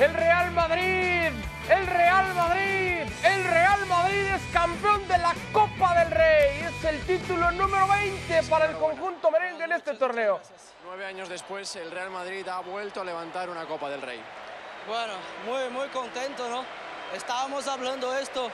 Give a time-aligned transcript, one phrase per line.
[0.00, 1.30] El Real Madrid,
[1.68, 6.60] el Real Madrid, el Real Madrid es campeón de la Copa del Rey.
[6.62, 10.40] Es el título número 20 para el conjunto merengue en este torneo.
[10.86, 14.22] Nueve años después, el Real Madrid ha vuelto a levantar una Copa del Rey.
[14.86, 15.12] Bueno,
[15.44, 16.64] muy, muy contento, ¿no?
[17.14, 18.50] Estábamos hablando esto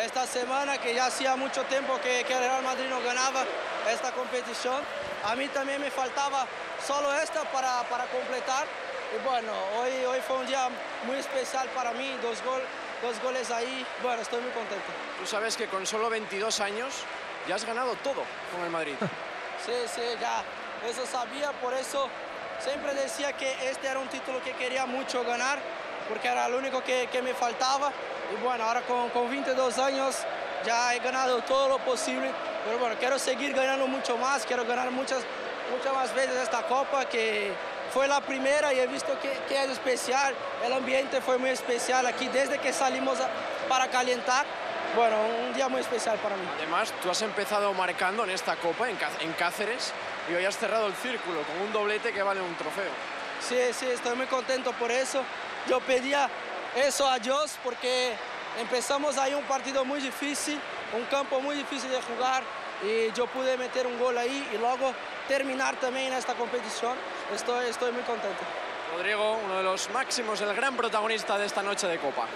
[0.00, 3.42] esta semana, que ya hacía mucho tiempo que, que el Real Madrid no ganaba
[3.92, 4.84] esta competición.
[5.24, 6.46] A mí también me faltaba
[6.86, 8.66] solo esta para, para completar.
[9.14, 10.68] Y bueno, hoy, hoy fue un día
[11.04, 12.60] muy especial para mí, dos, gol,
[13.02, 13.86] dos goles ahí.
[14.02, 14.86] Bueno, estoy muy contento.
[15.20, 16.94] Tú sabes que con solo 22 años
[17.46, 18.94] ya has ganado todo con el Madrid.
[19.64, 20.44] Sí, sí, ya
[20.88, 22.08] eso sabía, por eso
[22.60, 25.58] siempre decía que este era un título que quería mucho ganar,
[26.08, 27.90] porque era lo único que, que me faltaba.
[28.32, 30.18] Y bueno, ahora con, con 22 años
[30.64, 32.30] ya he ganado todo lo posible,
[32.64, 35.24] pero bueno, quiero seguir ganando mucho más, quiero ganar muchas,
[35.74, 37.50] muchas más veces esta copa que
[37.96, 42.04] fue la primera y he visto que, que es especial, el ambiente fue muy especial
[42.04, 43.16] aquí desde que salimos
[43.70, 44.44] para calentar.
[44.94, 45.16] Bueno,
[45.46, 46.42] un día muy especial para mí.
[46.58, 49.94] Además, tú has empezado marcando en esta Copa, en Cáceres,
[50.30, 52.90] y hoy has cerrado el círculo con un doblete que vale un trofeo.
[53.40, 55.22] Sí, sí, estoy muy contento por eso.
[55.66, 56.28] Yo pedía
[56.76, 58.12] eso a Dios porque
[58.60, 60.60] empezamos ahí un partido muy difícil,
[60.94, 62.42] un campo muy difícil de jugar
[62.82, 64.92] y yo pude meter un gol ahí y luego
[65.28, 66.96] terminar también esta competición.
[67.34, 68.42] Estoy, estoy muy contento.
[68.94, 72.26] Rodrigo, uno de los máximos, el gran protagonista de esta noche de Copa.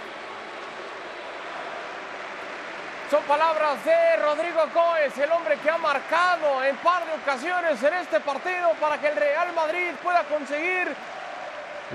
[3.09, 7.93] Son palabras de Rodrigo Coes, el hombre que ha marcado en par de ocasiones en
[7.95, 10.95] este partido para que el Real Madrid pueda conseguir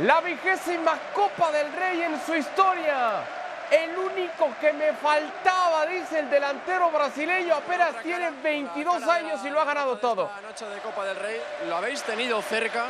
[0.03, 3.25] la vigésima Copa del Rey en su historia.
[3.71, 9.61] El único que me faltaba, dice el delantero brasileño, apenas tiene 22 años y lo
[9.61, 10.31] ha ganado todo.
[10.41, 12.87] La noche de Copa del Rey lo habéis tenido cerca,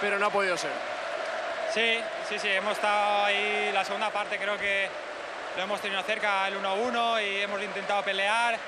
[0.00, 0.70] pero no ha podido ser.
[1.72, 4.88] Sí, sí, sí, hemos estado ahí la segunda parte, creo que
[5.56, 8.58] lo hemos tenido cerca el 1-1 y hemos intentado pelear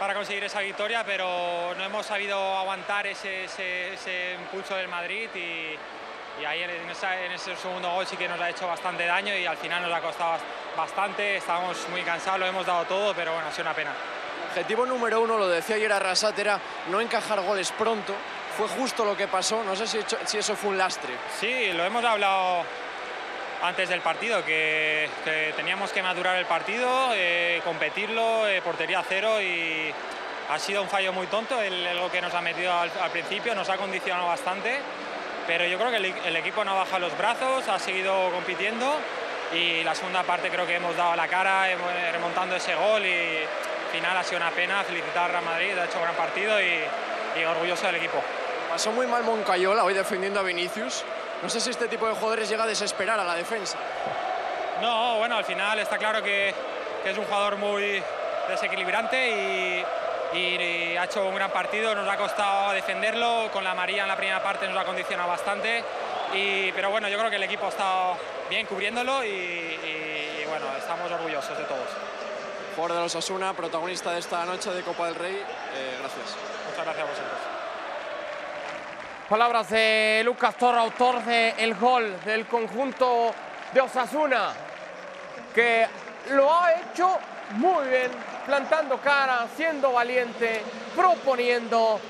[0.00, 5.28] para conseguir esa victoria, pero no hemos sabido aguantar ese, ese- ese impulso del Madrid
[5.34, 5.76] y,
[6.40, 9.34] y ahí en, esa- en ese segundo gol sí que nos ha hecho bastante daño
[9.34, 10.38] y al final nos ha costado
[10.76, 13.92] bastante, estábamos muy cansados, lo hemos dado todo, pero bueno, ha sido una pena.
[14.50, 16.58] Objetivo número uno, lo decía ayer Arrasat, era
[16.88, 18.14] no encajar goles pronto.
[18.56, 21.12] Fue justo lo que pasó, no sé si, hecho- si eso fue un lastre.
[21.38, 22.64] Sí, lo hemos hablado
[23.62, 29.40] antes del partido, que, que teníamos que madurar el partido, eh, competirlo, eh, portería cero
[29.40, 29.92] y
[30.50, 33.54] ha sido un fallo muy tonto el, el que nos ha metido al, al principio,
[33.54, 34.80] nos ha condicionado bastante,
[35.50, 39.00] pero yo creo que el, el equipo no ha bajado los brazos, ha seguido compitiendo
[39.52, 41.66] y la segunda parte creo que hemos dado la cara
[42.12, 45.86] remontando ese gol y al final ha sido una pena, felicitar a Real Madrid, ha
[45.86, 46.78] hecho un gran partido y,
[47.40, 48.22] y orgulloso del equipo.
[48.70, 51.04] Pasó muy mal Moncayola hoy defendiendo a Vinicius.
[51.42, 53.76] No sé si este tipo de jugadores llega a desesperar a la defensa.
[54.80, 56.54] No, bueno, al final está claro que,
[57.02, 58.00] que es un jugador muy
[58.48, 59.84] desequilibrante y,
[60.32, 64.16] y ha hecho un gran partido, nos ha costado defenderlo, con la amarilla en la
[64.16, 65.84] primera parte nos ha condicionado bastante,
[66.32, 68.16] y, pero bueno, yo creo que el equipo ha estado
[68.48, 71.88] bien cubriéndolo y, y, bueno, estamos orgullosos de todos.
[72.76, 75.34] Jugador de los Asuna, protagonista de esta noche de Copa del Rey.
[75.34, 76.36] Eh, gracias.
[76.68, 77.38] Muchas gracias a vosotros.
[79.28, 83.34] Palabras de Lucas Torra, autor del gol del conjunto
[83.72, 84.52] de Osasuna,
[85.54, 85.86] que
[86.30, 87.18] lo ha hecho
[87.52, 88.10] muy bien,
[88.46, 90.62] plantando cara, siendo valiente,
[90.94, 92.00] proponiendo.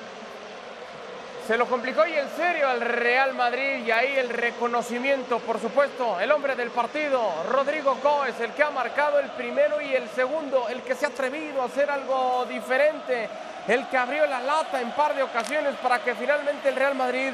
[1.47, 6.21] Se lo complicó y en serio al Real Madrid y ahí el reconocimiento, por supuesto,
[6.21, 10.69] el hombre del partido, Rodrigo Coes, el que ha marcado el primero y el segundo,
[10.69, 13.29] el que se ha atrevido a hacer algo diferente,
[13.67, 17.33] el que abrió la lata en par de ocasiones para que finalmente el Real Madrid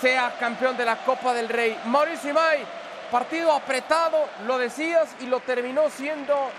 [0.00, 1.78] sea campeón de la Copa del Rey.
[1.84, 2.64] Mauricio Imay,
[3.10, 6.50] partido apretado, lo decías, y lo terminó siendo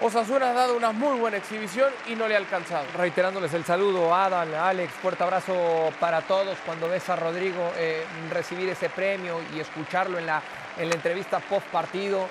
[0.00, 2.86] Osasuna ha dado una muy buena exhibición y no le ha alcanzado.
[2.96, 6.56] Reiterándoles el saludo, Adam, Alex, fuerte abrazo para todos.
[6.64, 10.40] Cuando ves a Rodrigo eh, recibir ese premio y escucharlo en la,
[10.78, 12.28] en la entrevista post partido,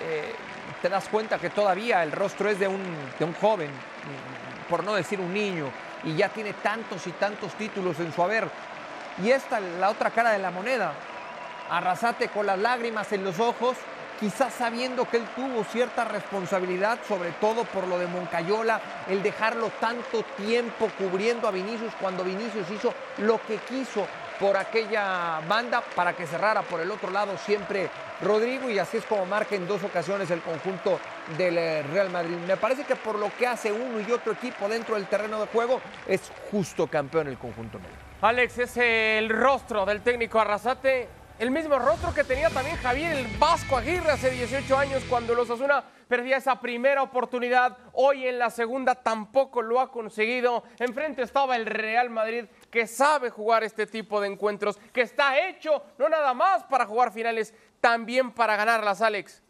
[0.00, 0.34] eh,
[0.80, 2.82] te das cuenta que todavía el rostro es de un,
[3.18, 3.70] de un joven,
[4.68, 5.66] por no decir un niño,
[6.04, 8.48] y ya tiene tantos y tantos títulos en su haber.
[9.20, 10.92] Y esta, la otra cara de la moneda,
[11.70, 13.78] Arrasate con las lágrimas en los ojos,
[14.22, 19.72] quizás sabiendo que él tuvo cierta responsabilidad, sobre todo por lo de Moncayola, el dejarlo
[19.80, 24.06] tanto tiempo cubriendo a Vinicius cuando Vinicius hizo lo que quiso
[24.38, 27.90] por aquella banda para que cerrara por el otro lado siempre
[28.22, 31.00] Rodrigo y así es como marca en dos ocasiones el conjunto
[31.36, 32.36] del eh, Real Madrid.
[32.46, 35.48] Me parece que por lo que hace uno y otro equipo dentro del terreno de
[35.48, 37.80] juego es justo campeón el conjunto.
[38.20, 43.26] Alex es el rostro del técnico Arrasate el mismo rostro que tenía también Javier el
[43.36, 47.76] Vasco Aguirre hace 18 años cuando los Osasuna perdía esa primera oportunidad.
[47.94, 50.62] Hoy en la segunda tampoco lo ha conseguido.
[50.78, 55.82] Enfrente estaba el Real Madrid que sabe jugar este tipo de encuentros, que está hecho
[55.98, 59.41] no nada más para jugar finales, también para ganarlas, Alex.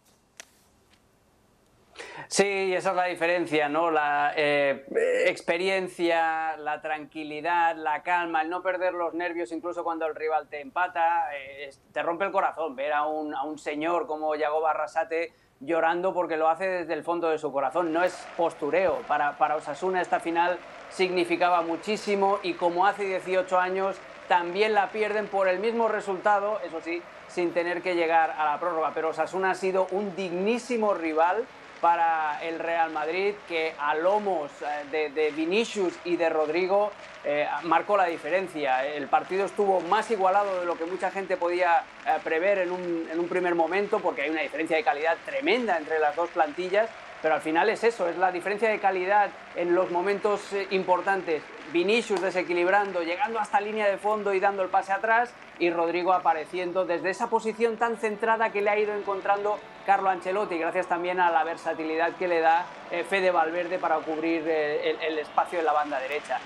[2.29, 3.91] Sí, esa es la diferencia, ¿no?
[3.91, 4.85] La eh,
[5.27, 10.61] experiencia, la tranquilidad, la calma, el no perder los nervios incluso cuando el rival te
[10.61, 15.33] empata, eh, te rompe el corazón ver a un, a un señor como Yago Barrasate
[15.61, 18.99] llorando porque lo hace desde el fondo de su corazón, no es postureo.
[19.07, 20.59] Para, para Osasuna esta final
[20.91, 23.97] significaba muchísimo y como hace 18 años
[24.29, 28.61] también la pierden por el mismo resultado, eso sí, sin tener que llegar a la
[28.61, 28.93] prórroga.
[28.95, 31.45] Pero Osasuna ha sido un dignísimo rival
[31.83, 34.53] para el Real Madrid, que a lomos
[34.93, 36.93] eh, de, Vinicius y de Rodrigo
[37.25, 38.87] eh, marcó la diferencia.
[38.87, 43.09] El partido estuvo más igualado de lo que mucha gente podía eh, prever en un,
[43.11, 46.89] en un primer momento, porque hay una diferencia de calidad tremenda entre las dos plantillas
[47.23, 51.43] pero al final es eso, es la diferencia de calidad en los momentos eh, importantes.
[51.73, 56.85] Vinicius desequilibrando, llegando hasta línea de fondo y dando el pase atrás, y Rodrigo apareciendo
[56.85, 61.31] desde esa posición tan centrada que le ha ido encontrando Carlo Ancelotti, gracias también a
[61.31, 65.73] la versatilidad que le da eh, Fede Valverde para cubrir eh, el, espacio en la
[65.73, 66.39] banda derecha.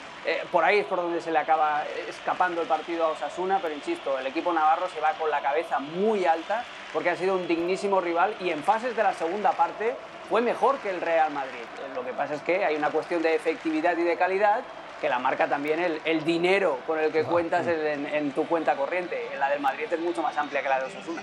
[0.53, 4.19] por ahí es por donde se le acaba escapando el partido a Osasuna, pero insisto,
[4.19, 8.01] el equipo navarro se va con la cabeza muy alta porque ha sido un dignísimo
[8.01, 9.95] rival y en fases de la segunda parte
[10.29, 11.65] fue mejor que el Real Madrid.
[11.95, 14.61] Lo que pasa es que hay una cuestión de efectividad y de calidad
[15.01, 19.29] que la marca también el, dinero con el que cuentas en, tu cuenta corriente.
[19.39, 21.23] La del Madrid es mucho más amplia que la de Osasuna.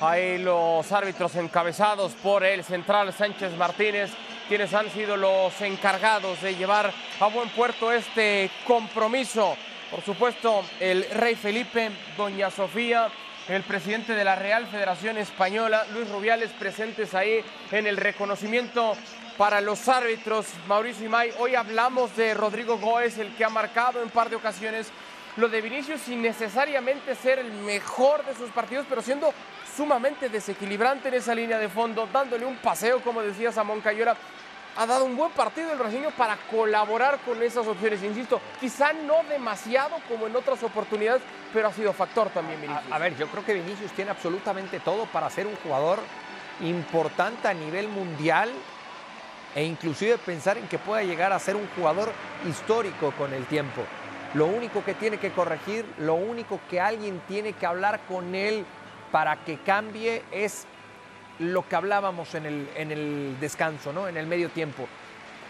[0.00, 4.10] Ahí los árbitros encabezados por el central Sánchez Martínez,
[4.46, 9.56] quienes han sido los encargados de llevar a buen puerto este compromiso.
[9.90, 13.08] Por supuesto, el rey Felipe, doña Sofía,
[13.48, 17.42] el presidente de la Real Federación Española, Luis Rubiales, presentes ahí
[17.72, 18.94] en el reconocimiento
[19.38, 21.32] para los árbitros, Mauricio Imay.
[21.38, 24.90] Hoy hablamos de Rodrigo Góez, el que ha marcado en par de ocasiones
[25.36, 29.32] lo de Vinicius sin necesariamente ser el mejor de sus partidos, pero siendo
[29.74, 34.14] sumamente desequilibrante en esa línea de fondo, dándole un paseo, como decía Samón Cayora,
[34.78, 38.00] ha dado un buen partido el brasileño para colaborar con esas opciones.
[38.04, 41.20] Insisto, quizá no demasiado como en otras oportunidades,
[41.52, 42.92] pero ha sido factor también Vinicius.
[42.92, 45.98] A, ver, yo creo que Vinicius tiene absolutamente todo para ser un jugador
[46.60, 48.52] importante a nivel mundial
[49.56, 52.12] e inclusive pensar en que pueda llegar a ser un jugador
[52.48, 53.82] histórico con el tiempo.
[54.34, 58.64] Lo único que tiene que corregir, lo único que alguien tiene que hablar con él
[59.10, 60.68] para que cambie es
[61.38, 64.08] lo que hablábamos en el, en el descanso, ¿no?
[64.08, 64.86] en el medio tiempo.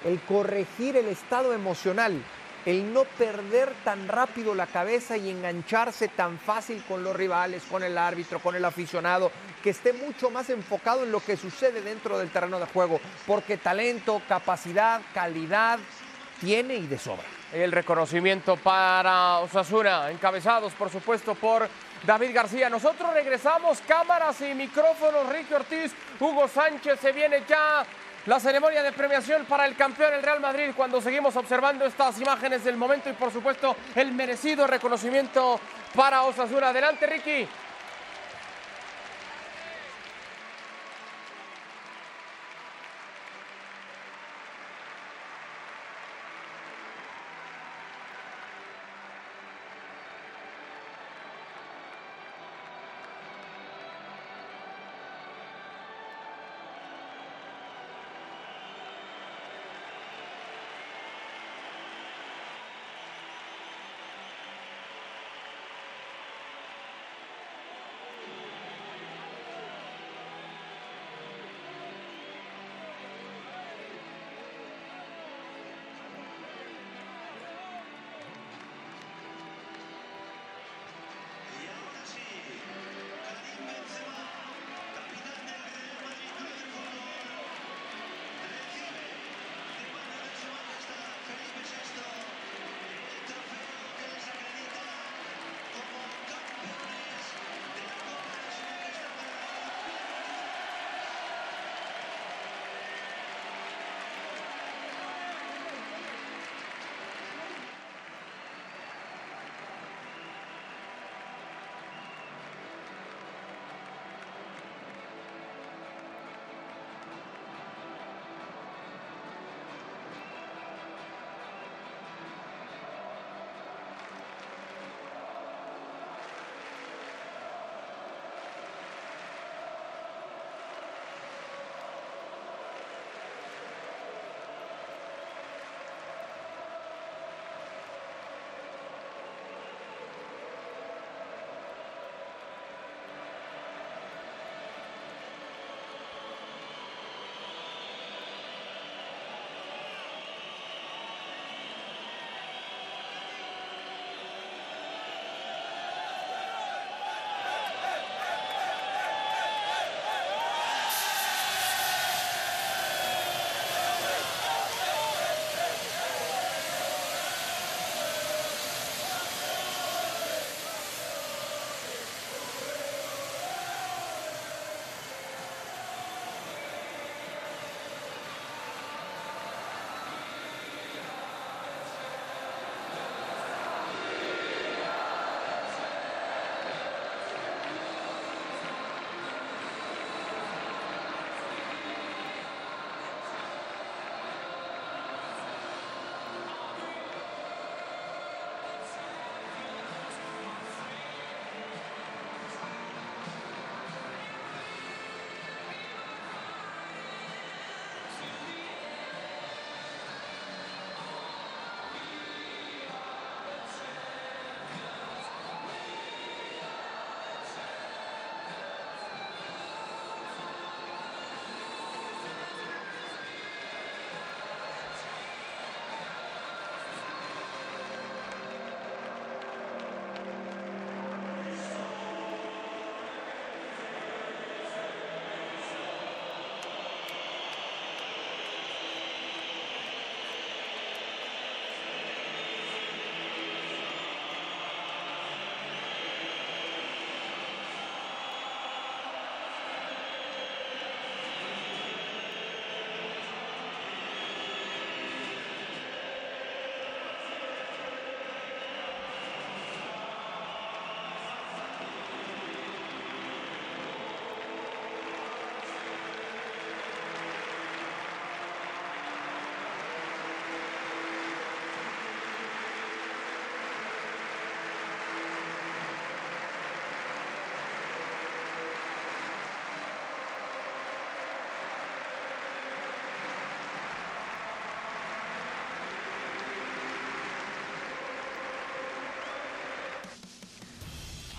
[0.05, 2.23] El corregir el estado emocional,
[2.67, 7.83] el no perder tan rápido la cabeza y engancharse tan fácil con los rivales, con
[7.83, 9.31] el árbitro, con el aficionado,
[9.63, 13.57] que esté mucho más enfocado en lo que sucede dentro del terreno de juego, porque
[13.57, 15.79] talento, capacidad, calidad
[16.41, 17.25] tiene y de sobra.
[17.53, 21.67] El reconocimiento para Osasuna, encabezados por supuesto por
[22.05, 22.69] David García.
[22.71, 27.85] Nosotros regresamos, cámaras y micrófonos, Ricky Ortiz, Hugo Sánchez, se viene ya
[28.27, 32.63] la ceremonia de premiación para el campeón el Real Madrid cuando seguimos observando estas imágenes
[32.65, 35.59] del momento y por supuesto el merecido reconocimiento
[35.95, 36.69] para Osasuna.
[36.69, 37.49] Adelante Ricky.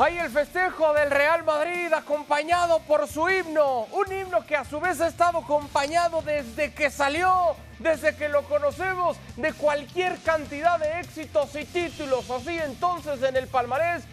[0.01, 4.79] Hay el festejo del Real Madrid acompañado por su himno, un himno que a su
[4.79, 11.01] vez ha estado acompañado desde que salió, desde que lo conocemos, de cualquier cantidad de
[11.01, 12.29] éxitos y títulos.
[12.31, 14.05] Así entonces en el palmarés,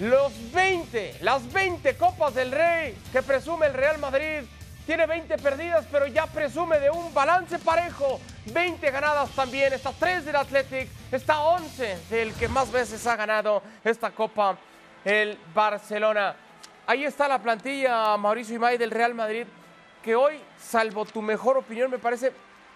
[0.00, 4.40] los 20, las 20 copas del Rey que presume el Real Madrid.
[4.86, 8.20] Tiene 20 perdidas, pero ya presume de un balance parejo.
[8.46, 9.70] 20 ganadas también.
[9.74, 10.88] Está 3 del Athletic.
[11.12, 14.56] Está 11 del que más veces ha ganado esta copa
[15.04, 16.36] el Barcelona.
[16.86, 19.46] Ahí está la plantilla, Mauricio Imay del Real Madrid,
[20.02, 22.32] que hoy, salvo tu mejor opinión, me parece,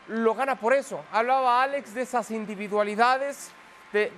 [0.08, 1.04] lo gana por eso.
[1.12, 3.50] Hablaba Alex de esas individualidades,
[3.92, 4.10] de,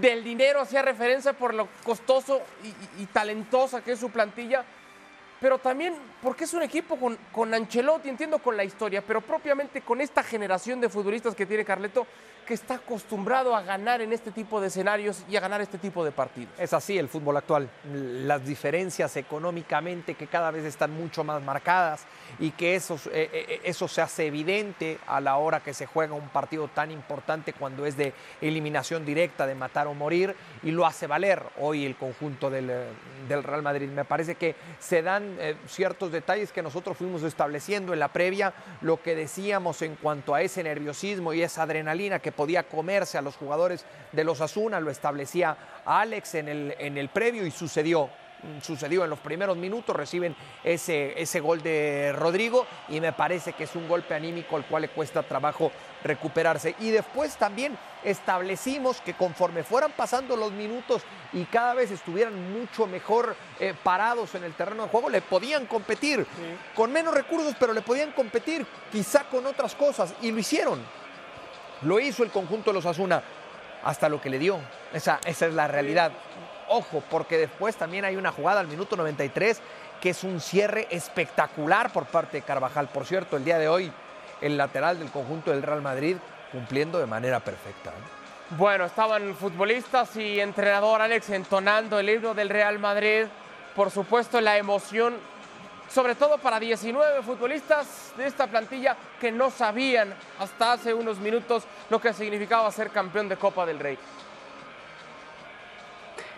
[0.00, 4.64] del dinero, hacía referencia por lo costoso y, y, talentosa que es su plantilla,
[5.44, 9.82] pero también porque es un equipo con, con Ancelotti, entiendo con la historia, pero propiamente
[9.82, 12.06] con esta generación de futbolistas que tiene Carleto,
[12.44, 16.04] que está acostumbrado a ganar en este tipo de escenarios y a ganar este tipo
[16.04, 16.52] de partidos.
[16.58, 17.68] Es así el fútbol actual.
[17.92, 22.04] Las diferencias económicamente que cada vez están mucho más marcadas
[22.38, 26.14] y que eso, eh, eh, eso se hace evidente a la hora que se juega
[26.14, 30.86] un partido tan importante cuando es de eliminación directa, de matar o morir, y lo
[30.86, 32.86] hace valer hoy el conjunto del, eh,
[33.28, 33.88] del Real Madrid.
[33.88, 38.52] Me parece que se dan eh, ciertos detalles que nosotros fuimos estableciendo en la previa,
[38.80, 43.22] lo que decíamos en cuanto a ese nerviosismo y esa adrenalina que podía comerse a
[43.22, 48.10] los jugadores de los Asuna, lo establecía Alex en el, en el previo y sucedió
[48.62, 53.64] sucedió en los primeros minutos, reciben ese, ese gol de Rodrigo y me parece que
[53.64, 55.72] es un golpe anímico al cual le cuesta trabajo
[56.02, 56.74] recuperarse.
[56.80, 62.86] Y después también establecimos que conforme fueran pasando los minutos y cada vez estuvieran mucho
[62.86, 66.74] mejor eh, parados en el terreno de juego, le podían competir sí.
[66.74, 70.80] con menos recursos, pero le podían competir quizá con otras cosas y lo hicieron.
[71.82, 73.22] Lo hizo el conjunto de los Asuna
[73.84, 74.58] hasta lo que le dio.
[74.92, 76.12] Esa, esa es la realidad.
[76.68, 79.60] Ojo, porque después también hay una jugada al minuto 93
[80.00, 82.88] que es un cierre espectacular por parte de Carvajal.
[82.88, 83.92] Por cierto, el día de hoy
[84.40, 86.16] el lateral del conjunto del Real Madrid
[86.52, 87.90] cumpliendo de manera perfecta.
[87.90, 88.24] ¿eh?
[88.50, 93.24] Bueno, estaban futbolistas y entrenador Alex entonando el himno del Real Madrid.
[93.74, 95.14] Por supuesto, la emoción,
[95.88, 101.64] sobre todo para 19 futbolistas de esta plantilla que no sabían hasta hace unos minutos
[101.90, 103.98] lo que significaba ser campeón de Copa del Rey.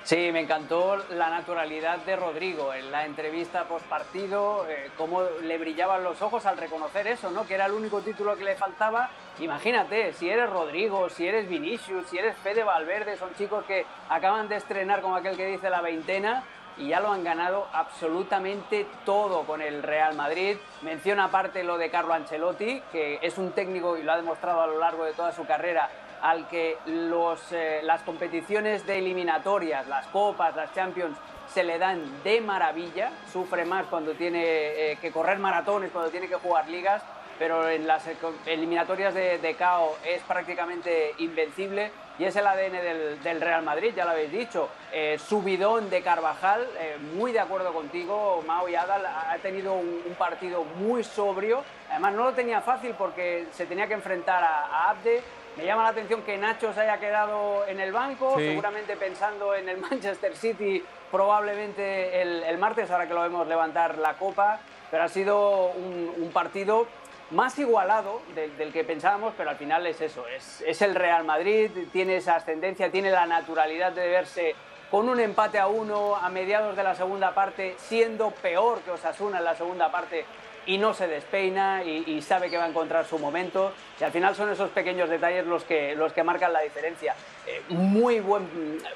[0.07, 5.59] Sí, me encantó la naturalidad de Rodrigo en la entrevista post partido, eh, cómo le
[5.59, 7.45] brillaban los ojos al reconocer eso, ¿no?
[7.45, 9.11] Que era el único título que le faltaba.
[9.41, 14.49] Imagínate, si eres Rodrigo, si eres Vinicius, si eres Fede Valverde, son chicos que acaban
[14.49, 16.45] de estrenar, como aquel que dice, la veintena
[16.79, 20.57] y ya lo han ganado absolutamente todo con el Real Madrid.
[20.83, 24.69] Menciona aparte lo de Carlo Ancelotti, que es un técnico y lo ha demostrado a
[24.69, 25.91] lo largo de toda su carrera
[26.23, 31.17] al que los, eh, las competiciones de eliminatorias, las copas, las Champions,
[31.53, 36.29] se le dan de maravilla, sufre más cuando tiene eh, que correr maratones, cuando tiene
[36.29, 37.03] que jugar ligas,
[37.39, 38.05] pero en las
[38.47, 41.91] eliminatorias de, de KO es prácticamente invencible.
[42.19, 44.71] Y es el ADN del, Real Madrid, ya lo habéis dicho.
[44.91, 50.03] Eh, subidón de Carvajal, eh, muy de acuerdo contigo, Mao y Adal, ha tenido un,
[50.07, 54.65] un, partido muy sobrio, además no lo tenía fácil porque se tenía que enfrentar a,
[54.65, 55.23] a Abde,
[55.57, 58.45] me llama la atención que Nacho se haya quedado en el banco, sí.
[58.45, 63.99] seguramente pensando en el Manchester City probablemente el, el, martes, ahora que lo vemos levantar
[63.99, 64.61] la copa,
[64.91, 66.87] pero ha sido un, un partido
[67.31, 71.25] más igualado del, del, que pensábamos, pero al final es eso, es, es, el Real
[71.25, 74.55] Madrid, tiene esa ascendencia, tiene la naturalidad de verse
[74.91, 79.39] con un empate a uno a mediados de la segunda parte, siendo peor que Osasuna
[79.39, 80.25] en la segunda parte
[80.67, 84.13] y no se despeina y, y, sabe que va a encontrar su momento y al
[84.13, 87.15] final son esos pequeños detalles los que, los que marcan la diferencia.
[87.47, 88.49] Eh, muy, buen,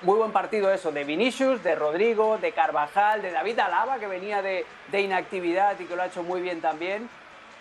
[0.02, 4.42] muy buen partido eso de Vinicius, de Rodrigo, de Carvajal, de David Alaba que venía
[4.42, 7.08] de, de inactividad y que lo ha hecho muy bien también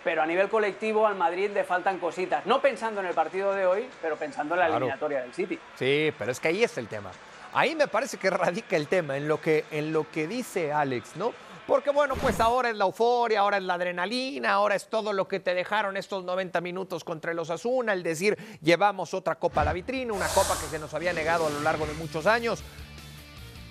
[0.02, 2.46] pero a nivel colectivo al Madrid le faltan cositas.
[2.46, 4.78] No pensando en el partido de hoy, pero pensando en la claro.
[4.78, 5.58] eliminatoria del City.
[5.76, 7.10] Sí, pero es que ahí es el tema.
[7.52, 11.16] Ahí me parece que radica el tema, en lo que, en lo que dice Alex,
[11.16, 11.34] ¿no?
[11.70, 15.28] Porque bueno, pues ahora es la euforia, ahora es la adrenalina, ahora es todo lo
[15.28, 19.66] que te dejaron estos 90 minutos contra los Asuna, el decir, llevamos otra copa a
[19.66, 22.64] la vitrina, una copa que se nos había negado a lo largo de muchos años.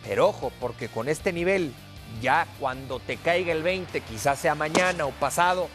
[0.08, 1.74] Pero ojo, porque con este nivel,
[2.22, 5.68] ya cuando te caiga el 20, quizás sea mañana o pasado,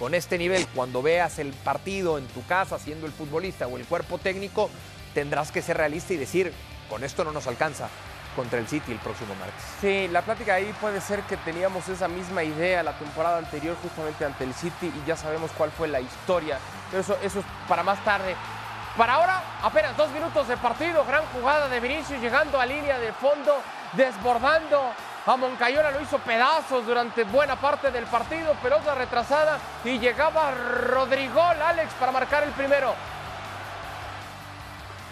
[0.00, 3.86] con este nivel, cuando veas el partido en tu casa siendo el futbolista o el
[3.86, 4.68] cuerpo técnico,
[5.14, 6.52] tendrás que ser realista y decir,
[6.90, 7.88] con esto no nos alcanza
[8.34, 9.62] contra el City el próximo martes.
[9.80, 14.24] Sí, la plática ahí puede ser que teníamos esa misma idea la temporada anterior justamente
[14.24, 16.58] ante el City y ya sabemos cuál fue la historia.
[16.90, 18.34] Pero eso, eso es para más tarde.
[18.96, 23.12] Para ahora, apenas dos minutos de partido, gran jugada de Vinicius llegando a línea de
[23.12, 23.56] fondo,
[23.92, 24.92] desbordando
[25.26, 31.40] a Moncayola, lo hizo pedazos durante buena parte del partido, pelota retrasada y llegaba Rodrigo
[31.42, 32.94] Alex para marcar el primero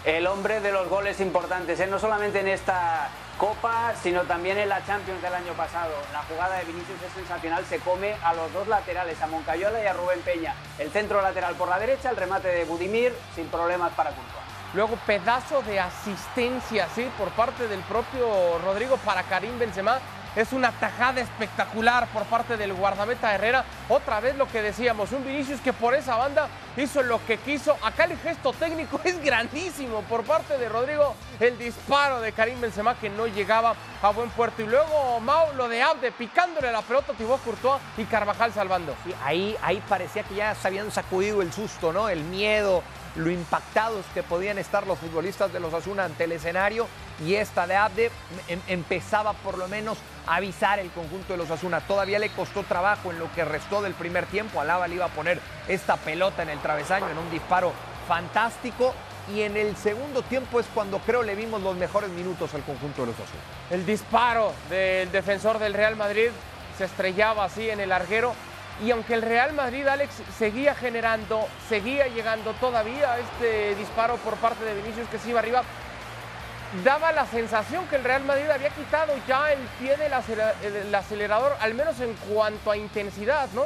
[0.07, 1.87] el hombre de los goles importantes, ¿eh?
[1.87, 5.91] no solamente en esta Copa, sino también en la Champions del año pasado.
[6.13, 9.85] La jugada de Vinicius es sensacional, se come a los dos laterales, a Moncayola y
[9.85, 10.55] a Rubén Peña.
[10.79, 14.45] El centro lateral por la derecha, el remate de Budimir, sin problemas para Courtois.
[14.73, 19.99] Luego pedazo de asistencia, sí, por parte del propio Rodrigo para Karim Benzema
[20.37, 23.65] es una tajada espectacular por parte del guardameta Herrera.
[23.89, 26.47] Otra vez lo que decíamos, un Vinicius que por esa banda
[26.77, 27.75] hizo lo que quiso.
[27.83, 31.15] Acá el gesto técnico es grandísimo por parte de Rodrigo.
[31.39, 33.73] El disparo de Karim Benzema que no llegaba
[34.03, 34.61] a buen puerto.
[34.61, 38.95] Y luego Mau lo de Abde picándole la pelota Thibaut Courtois y Carvajal salvando.
[39.25, 42.09] ahí, ahí parecía que ya se habían sacudido el susto, ¿no?
[42.09, 42.83] El miedo,
[43.17, 46.87] lo impactados que podían estar los futbolistas de los Asuna ante el escenario
[47.25, 48.11] y esta de Abde
[48.47, 51.81] em, empezaba por lo menos a avisar el conjunto de los Asuna.
[51.81, 54.61] Todavía le costó trabajo en lo que restó del primer tiempo.
[54.61, 57.73] Alaba le iba a poner esta pelota en el travesaño en un disparo
[58.07, 58.93] fantástico
[59.33, 63.01] y en el segundo tiempo es cuando creo le vimos los mejores minutos al conjunto
[63.01, 63.41] de los Asuna.
[63.71, 66.29] El disparo del defensor del Real Madrid
[66.77, 68.33] se estrellaba así en el larguero
[68.83, 74.63] y aunque el Real Madrid, Alex, seguía generando, seguía llegando todavía este disparo por parte
[74.63, 75.63] de Vinicius que se iba arriba,
[76.83, 81.73] daba la sensación que el Real Madrid había quitado ya el pie del acelerador, al
[81.73, 83.65] menos en cuanto a intensidad, ¿no?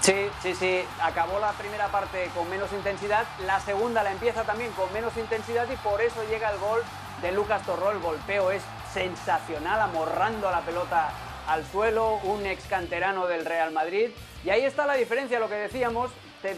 [0.00, 0.84] Sí, sí, sí.
[1.02, 5.66] Acabó la primera parte con menos intensidad, la segunda la empieza también con menos intensidad
[5.70, 6.82] y por eso llega el gol
[7.20, 7.90] de Lucas Torró.
[7.90, 8.62] El golpeo es
[8.94, 11.10] sensacional, amorrando a la pelota
[11.50, 14.10] al suelo, un ex canterano del Real Madrid.
[14.44, 16.12] Y ahí está la diferencia, lo que decíamos,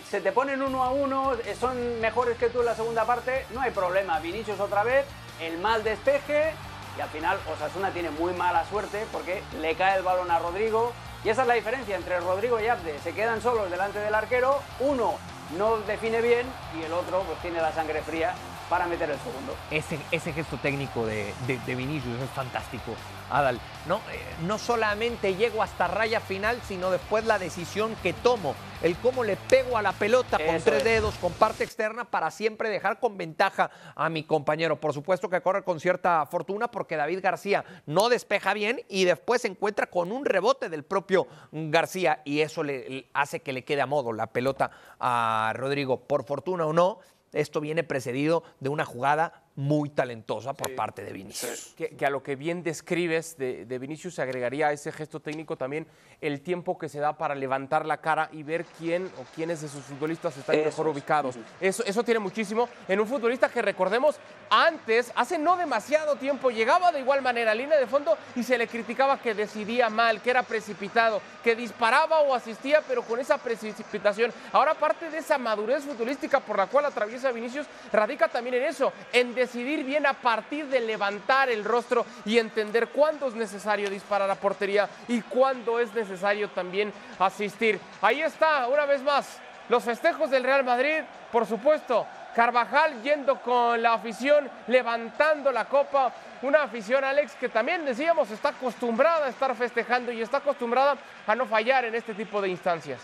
[0.09, 3.47] se te ponen uno a uno, eh, son mejores que tú en la segunda parte,
[3.55, 4.21] no hay problema.
[4.21, 5.07] Vinicius otra vez,
[5.41, 6.53] el mal despeje
[6.99, 10.93] y al final Osasuna tiene muy mala suerte porque le cae el balón a Rodrigo.
[11.25, 12.99] Y esa es la diferencia entre Rodrigo y Abde.
[13.03, 15.15] Se quedan solos delante del arquero, uno
[15.57, 16.47] no define bien
[16.79, 18.35] y el otro pues tiene la sangre fría
[18.69, 19.55] para meter el segundo.
[19.71, 21.35] Ese, gesto técnico de,
[21.67, 22.95] Vinicius es fantástico,
[23.39, 23.61] Adal.
[23.87, 28.97] No, eh, no solamente llego hasta raya final, sino después la decisión que tomo, el
[28.97, 33.01] cómo le pego a la pelota con tres dedos, con parte externa, para siempre dejar
[33.01, 34.77] con ventaja a mi compañero.
[34.77, 39.43] Por supuesto que corre con cierta fortuna porque David García no despeja bien y después
[39.43, 43.81] se encuentra con un rebote del propio García y eso le hace que le quede
[43.81, 46.01] a modo la pelota a Rodrigo.
[46.01, 46.99] Por fortuna o no,
[47.33, 51.75] esto viene precedido de una jugada muy talentosa por parte de Vinicius.
[51.77, 55.57] Que, a lo que bien describes de, de, Vinicius se agregaría a ese gesto técnico
[55.57, 55.87] también
[56.21, 59.69] el tiempo que se da para levantar la cara y ver quién o quiénes de
[59.69, 61.37] sus futbolistas están mejor ubicados.
[61.61, 66.93] Eso, eso tiene muchísimo en un futbolista que recordemos antes, hace no demasiado tiempo, llegaba
[66.93, 70.31] de igual manera a línea de fondo y se le criticaba que decidía mal, que
[70.31, 74.33] era precipitado, que disparaba o asistía, pero con esa precipitación.
[74.53, 78.93] Ahora parte de esa madurez futbolística por la cual atraviesa Vinicius radica también en eso,
[79.13, 84.31] en decidir bien a partir de levantar el rostro y entender cuándo es necesario disparar
[84.31, 87.81] a portería y cuándo es necesario también asistir.
[88.01, 91.01] Ahí está, una vez más, los festejos del Real Madrid,
[91.33, 92.07] por supuesto.
[92.37, 96.13] Carvajal yendo con la afición, levantando la copa.
[96.43, 101.35] Una afición, Alex, que también decíamos está acostumbrada a estar festejando y está acostumbrada a
[101.35, 103.01] no fallar en este tipo de instancias.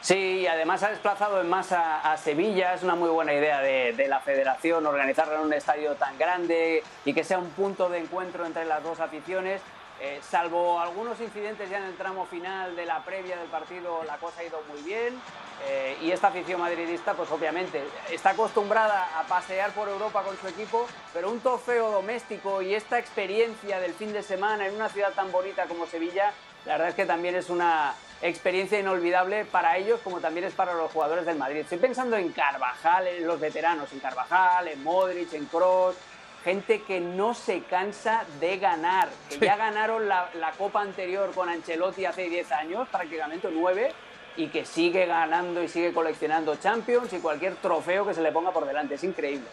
[0.00, 2.74] Sí, y además ha desplazado en masa a Sevilla.
[2.74, 7.12] Es una muy buena idea de, la federación organizarlo en un estadio tan grande y
[7.12, 9.60] que sea un punto de encuentro entre las dos aficiones.
[10.00, 14.16] Eh, salvo algunos incidentes ya en el tramo final de la previa del partido, la
[14.18, 15.20] cosa ha ido muy bien.
[15.66, 20.46] Eh, y esta afición madridista, pues obviamente, está acostumbrada a pasear por Europa con su
[20.46, 25.12] equipo, pero un trofeo doméstico y esta experiencia del fin de semana en una ciudad
[25.14, 26.32] tan bonita como Sevilla,
[26.68, 30.74] la verdad es que también es una, experiencia inolvidable para ellos como también es para
[30.74, 31.60] los jugadores del Madrid.
[31.60, 35.96] Estoy pensando en Carvajal, en los veteranos, en Carvajal, en Modric, en Kroos,
[36.44, 42.04] gente que no se cansa de ganar, que ya ganaron la, copa anterior con Ancelotti
[42.04, 43.92] hace 10 años, prácticamente 9,
[44.36, 48.52] y que sigue ganando y sigue coleccionando Champions y cualquier trofeo que se le ponga
[48.52, 48.94] por delante.
[48.94, 49.46] Es increíble.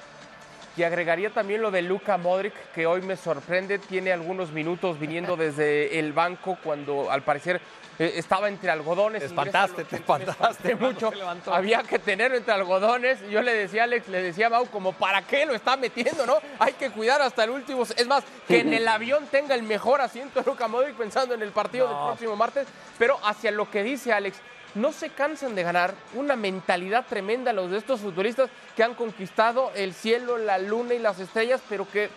[0.78, 5.38] Y agregaría también lo de Luka Modric, que hoy me sorprende, tiene algunos minutos viniendo
[5.38, 7.62] desde el banco cuando al parecer
[7.98, 9.22] eh, estaba entre algodones.
[9.22, 11.12] Te espantaste, te espantaste mucho.
[11.48, 13.20] Había que tenerlo entre algodones.
[13.30, 16.26] Yo le decía a Alex, le decía a Mau, como para qué lo está metiendo,
[16.26, 16.36] ¿no?
[16.60, 17.84] Hay que cuidar hasta el último.
[17.84, 21.52] Es más, que en el avión tenga el mejor asiento Luka Modric pensando en el
[21.52, 22.68] partido del próximo martes.
[22.98, 24.42] Pero hacia lo que dice Alex,
[24.76, 29.72] no se cansan de ganar, una mentalidad tremenda los de estos futbolistas que han conquistado
[29.76, 32.10] el cielo, la luna y las estrellas, pero que,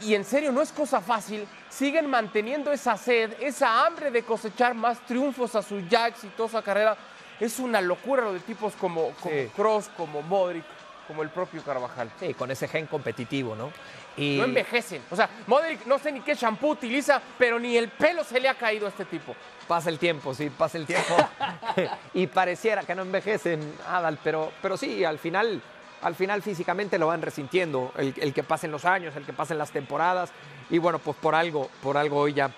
[0.00, 4.74] y en serio, no es cosa fácil, siguen manteniendo esa sed, esa hambre de cosechar
[4.74, 6.96] más triunfos a su ya exitosa carrera.
[7.40, 9.50] Es una locura lo de tipos como, como Sí.
[9.56, 10.64] Kroos, como Modric,
[11.08, 12.10] como el propio Carvajal.
[12.20, 13.72] Sí, con ese gen competitivo, ¿no?
[14.16, 15.02] Y No envejecen.
[15.10, 18.48] O sea, Modric no sé ni qué shampoo utiliza, pero ni el pelo se le
[18.48, 19.34] ha caído a este tipo.
[19.68, 21.14] Pasa el tiempo, sí, pasa el tiempo.
[22.14, 25.62] y pareciera que no envejecen, Adal, pero, pero sí, al final,
[26.02, 27.92] al final físicamente lo van resintiendo.
[27.96, 30.30] El, el que pasen los años, el que pasen las temporadas.
[30.70, 32.50] Y bueno, pues por algo, por algo hoy ya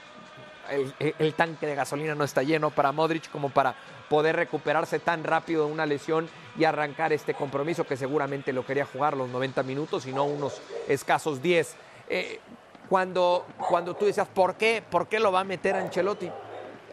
[0.71, 3.75] el, el- el tanque de gasolina no está lleno para Modric como para
[4.09, 8.85] poder recuperarse tan rápido de una lesión y arrancar este compromiso que seguramente lo quería
[8.87, 11.75] jugar los 90 minutos y no unos escasos 10.
[12.09, 12.41] Eh,
[12.89, 14.83] cuando, cuando tú decías, ¿por qué?
[14.89, 16.31] ¿Por qué lo va a meter Ancelotti?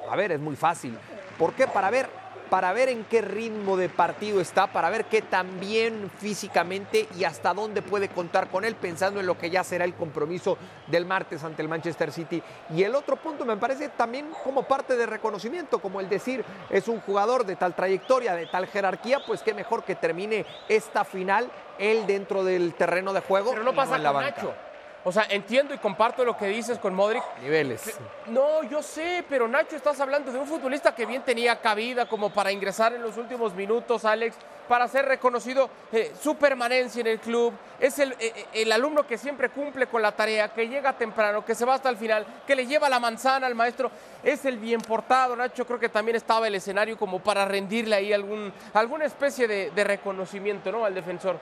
[0.09, 0.97] A ver, es muy fácil.
[1.37, 1.67] ¿Por qué?
[1.67, 2.09] Para ver,
[2.49, 7.23] para ver en qué ritmo de partido está, para ver qué tan bien físicamente y
[7.23, 11.05] hasta dónde puede contar con él, pensando en lo que ya será el compromiso del
[11.05, 12.43] martes ante el Manchester City.
[12.75, 16.87] Y el otro punto me parece también como parte de reconocimiento, como el decir, es
[16.87, 21.49] un jugador de tal trayectoria, de tal jerarquía, pues qué mejor que termine esta final
[21.79, 23.51] él dentro del terreno de juego.
[23.51, 24.35] Pero no pasa en la con banca.
[24.35, 24.70] Nacho.
[25.03, 27.23] O sea, entiendo y comparto lo que dices con Modric.
[27.41, 27.97] Niveles.
[28.27, 32.29] No, yo sé, pero Nacho, estás hablando de un futbolista que bien tenía cabida como
[32.29, 34.35] para ingresar en los últimos minutos, Alex,
[34.67, 37.51] para ser reconocido eh, su permanencia en el club.
[37.79, 41.55] Es el, eh, el alumno que siempre cumple con la tarea, que llega temprano, que
[41.55, 43.89] se va hasta el final, que le lleva la manzana al maestro.
[44.23, 45.65] Es el bien portado, Nacho.
[45.65, 49.83] Creo que también estaba el escenario como para rendirle ahí algún, alguna especie de, de
[49.83, 50.85] reconocimiento ¿no?
[50.85, 51.39] al defensor.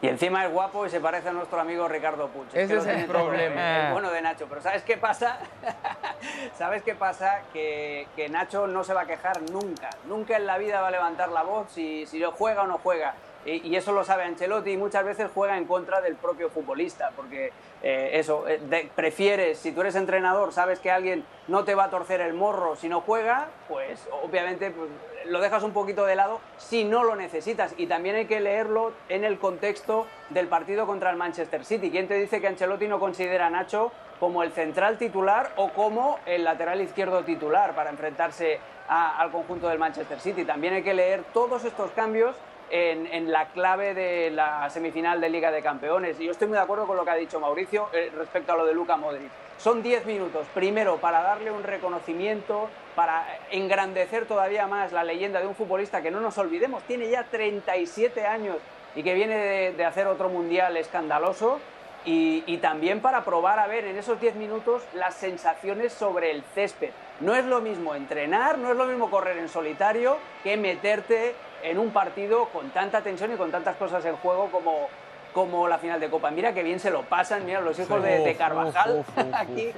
[0.00, 2.46] Y encima es guapo y se parece a nuestro amigo Ricardo Puig.
[2.52, 3.86] Ese que es el problema.
[3.88, 4.46] el bueno de Nacho.
[4.48, 5.38] Pero ¿sabes qué pasa?
[6.58, 7.42] ¿Sabes qué pasa?
[7.52, 9.90] Que, que Nacho no se va a quejar nunca.
[10.06, 12.78] Nunca en la vida va a levantar la voz si, si lo juega o no
[12.78, 13.14] juega.
[13.44, 17.10] Y, y eso lo sabe Ancelotti y muchas veces juega en contra del propio futbolista.
[17.16, 21.74] Porque eh, eso, eh, de- prefieres, si tú eres entrenador, sabes que alguien no te
[21.74, 24.88] va a torcer el morro si no juega, pues obviamente pues,
[25.26, 27.74] lo dejas un poquito de lado si no lo necesitas.
[27.76, 31.90] Y también hay que leerlo en el contexto del partido contra el Manchester City.
[31.90, 36.18] ¿Quién te dice que Ancelotti no considera a Nacho como el central titular o como
[36.26, 40.44] el lateral izquierdo titular para enfrentarse a- al conjunto del Manchester City?
[40.44, 42.36] También hay que leer todos estos cambios
[42.70, 46.18] en, la clave de la semifinal de Liga de Campeones.
[46.18, 48.56] Y yo estoy muy de acuerdo con lo que ha dicho Mauricio eh, respecto a
[48.56, 49.30] lo de Luca Modric.
[49.62, 55.46] Son 10 minutos, primero, para darle un reconocimiento, para engrandecer todavía más la leyenda de
[55.46, 58.56] un futbolista que no nos olvidemos, tiene ya 37 años
[58.96, 61.60] y que viene de, hacer otro mundial escandaloso.
[62.04, 66.42] Y, y también para probar a ver en esos 10 minutos las sensaciones sobre el
[66.56, 66.90] césped.
[67.20, 71.78] No es lo mismo entrenar, no es lo mismo correr en solitario que meterte en
[71.78, 74.88] un partido con tanta tensión y con tantas cosas en juego como,
[75.32, 76.30] como la final de Copa.
[76.30, 79.70] Mira qué bien se lo pasan, mira los hijos de, Carvajal aquí.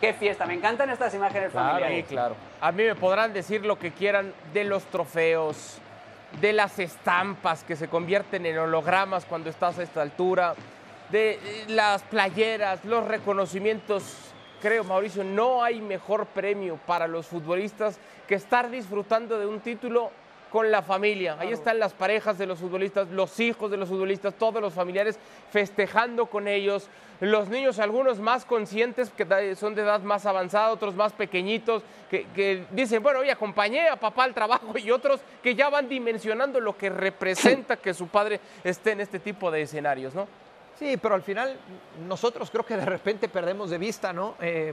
[0.00, 2.06] Qué fiesta, me encantan estas imágenes familiares.
[2.08, 2.36] Sí, claro.
[2.60, 5.78] A mí me podrán decir lo que quieran de los trofeos,
[6.40, 10.54] de las estampas que se convierten en hologramas cuando estás a esta altura,
[11.10, 14.16] de eh, las playeras, los reconocimientos.
[14.60, 20.12] Creo, Mauricio, no hay mejor premio para los futbolistas que estar disfrutando de un título
[20.50, 21.36] con la familia.
[21.38, 25.18] Ahí están las parejas de los futbolistas, los hijos de los futbolistas, todos los familiares
[25.50, 26.88] festejando con ellos.
[27.20, 32.26] Los niños, algunos más conscientes, que son de edad más avanzada, otros más pequeñitos, que,
[32.34, 36.60] que dicen, bueno, hoy acompañé a papá al trabajo y otros que ya van dimensionando
[36.60, 40.26] lo que representa que su padre esté en este tipo de escenarios, ¿no?
[40.78, 41.58] Sí, pero al final
[42.08, 44.34] nosotros creo que de repente perdemos de vista, ¿no?
[44.40, 44.72] Eh,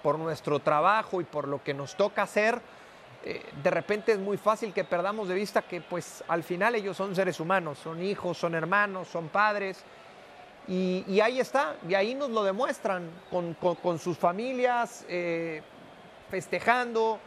[0.00, 2.62] por nuestro trabajo y por lo que nos toca hacer,
[3.28, 6.96] eh, de repente es muy fácil que perdamos de vista que pues al final ellos
[6.96, 9.82] son seres humanos, son hijos, son hermanos, son padres.
[10.68, 15.62] Y, ahí está, y ahí nos lo demuestran con, sus familias, eh,
[16.30, 17.20] festejando,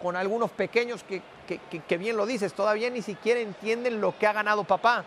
[0.00, 4.16] con algunos pequeños que, que- que- que bien lo dices, todavía ni siquiera entienden lo
[4.16, 5.04] que ha ganado papá.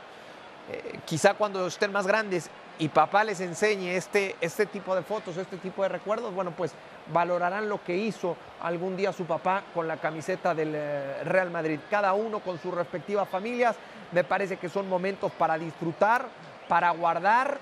[0.69, 2.49] Eh, quizá cuando estén más grandes
[2.81, 6.73] y papá les enseñe este, este tipo de fotos, este tipo de recuerdos, bueno, pues
[7.13, 11.79] valorarán lo que hizo algún día su papá con la camiseta del eh, Real Madrid.
[11.91, 13.75] Cada uno con sus respectivas familias,
[14.11, 16.25] me parece que son momentos para disfrutar,
[16.67, 17.59] para guardar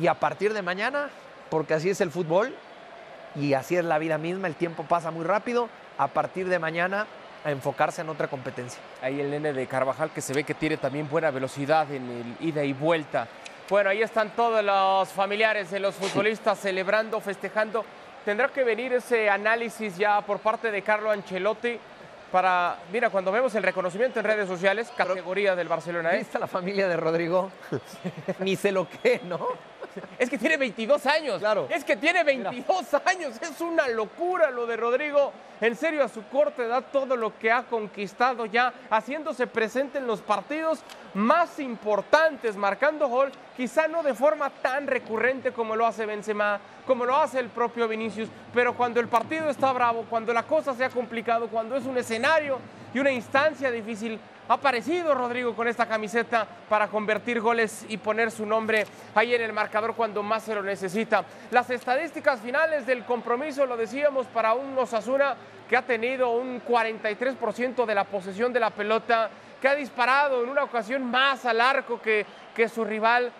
[0.00, 1.10] y a partir de mañana,
[1.50, 2.54] porque así es el fútbol
[3.34, 7.06] y así es la vida misma, el tiempo pasa muy rápido, a partir de mañana
[7.44, 8.80] a enfocarse en otra competencia.
[9.02, 12.48] Ahí el nene de Carvajal que se ve que tiene también buena velocidad en el
[12.48, 13.28] ida y vuelta.
[13.68, 17.84] Bueno, ahí están todos los familiares de los futbolistas celebrando, festejando
[18.26, 21.78] tendrá que venir ese análisis ya por parte de Carlo Ancelotti
[22.32, 26.12] para, mira, cuando vemos el reconocimiento en redes sociales, categoría del Barcelona.
[26.12, 26.18] ¿eh?
[26.18, 27.52] ¿Viste la familia de Rodrigo?
[28.40, 29.48] Ni se lo que, ¿no?
[30.18, 31.38] Es que tiene 22 años.
[31.38, 31.68] Claro.
[31.70, 33.34] Es que tiene 22 años.
[33.40, 35.32] Es una locura lo de Rodrigo.
[35.60, 40.06] En serio, a su corta edad, todo lo que ha conquistado ya, haciéndose presente en
[40.06, 40.82] los partidos
[41.14, 47.06] más importantes, marcando gol, quizá no de forma tan recurrente como lo hace Benzema, como
[47.06, 50.84] lo hace el propio Vinicius, pero cuando el partido está bravo, cuando la cosa se
[50.84, 52.58] ha complicado, cuando es un escenario
[52.92, 58.30] y una instancia difícil, ha aparecido Rodrigo con esta camiseta para convertir goles y poner
[58.30, 61.24] su nombre ahí en el marcador cuando más se lo necesita.
[61.50, 65.36] Las estadísticas finales del compromiso, lo decíamos, para un Osasuna
[65.68, 69.28] que ha tenido un 43% de la posesión de la pelota,
[69.60, 73.32] que ha disparado en una ocasión más al arco que, que su rival.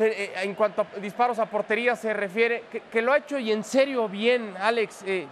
[0.00, 3.52] eh, eh, En cuanto a disparos a portería se refiere, que, lo ha hecho y
[3.52, 5.04] en serio bien, Alex.
[5.06, 5.26] eh,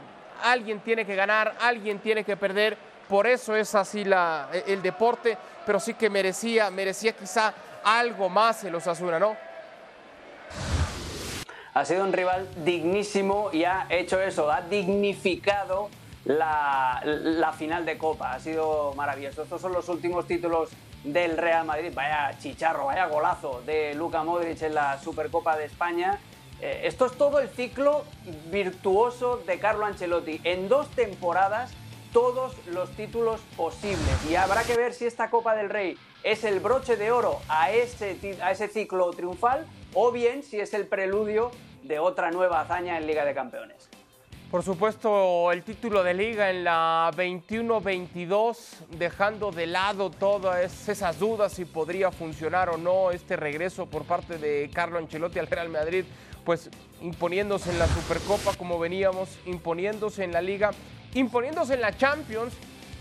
[0.44, 2.76] alguien tiene que ganar, alguien tiene que perder.
[3.09, 8.62] Por eso es así e, el deporte, pero sí que merecía, merecía quizá algo más
[8.64, 9.37] el Osasuna, ¿no?
[11.75, 15.88] Ha sido un rival dignísimo y ha hecho eso, ha dignificado
[16.25, 18.33] la, la final de Copa.
[18.33, 19.42] Ha sido maravilloso.
[19.42, 20.71] Estos son los últimos títulos
[21.05, 21.92] del Real Madrid.
[21.94, 26.18] Vaya chicharro, vaya golazo de Luka Modric en la Supercopa de España.
[26.61, 28.05] Eh, esto es todo el ciclo
[28.51, 30.40] virtuoso de Carlo Ancelotti.
[30.44, 31.71] En dos temporadas,
[32.12, 34.31] todos los títulos posibles.
[34.31, 37.71] Y habrá que ver si esta Copa del Rey es el broche de oro a
[37.71, 41.51] ese, a ese ciclo triunfal o bien si es el preludio
[41.83, 43.88] de otra nueva hazaña en Liga de Campeones.
[44.51, 48.57] Por supuesto, el título de liga en la 21-22,
[48.97, 54.38] dejando de lado todas esas dudas si podría funcionar o no este regreso por parte
[54.38, 56.07] de Carlo Ancelotti al Real Madrid,
[56.49, 56.71] pues
[57.03, 60.71] imponiéndose en la Supercopa como veníamos, imponiéndose en la liga,
[61.13, 62.55] imponiéndose en la Champions,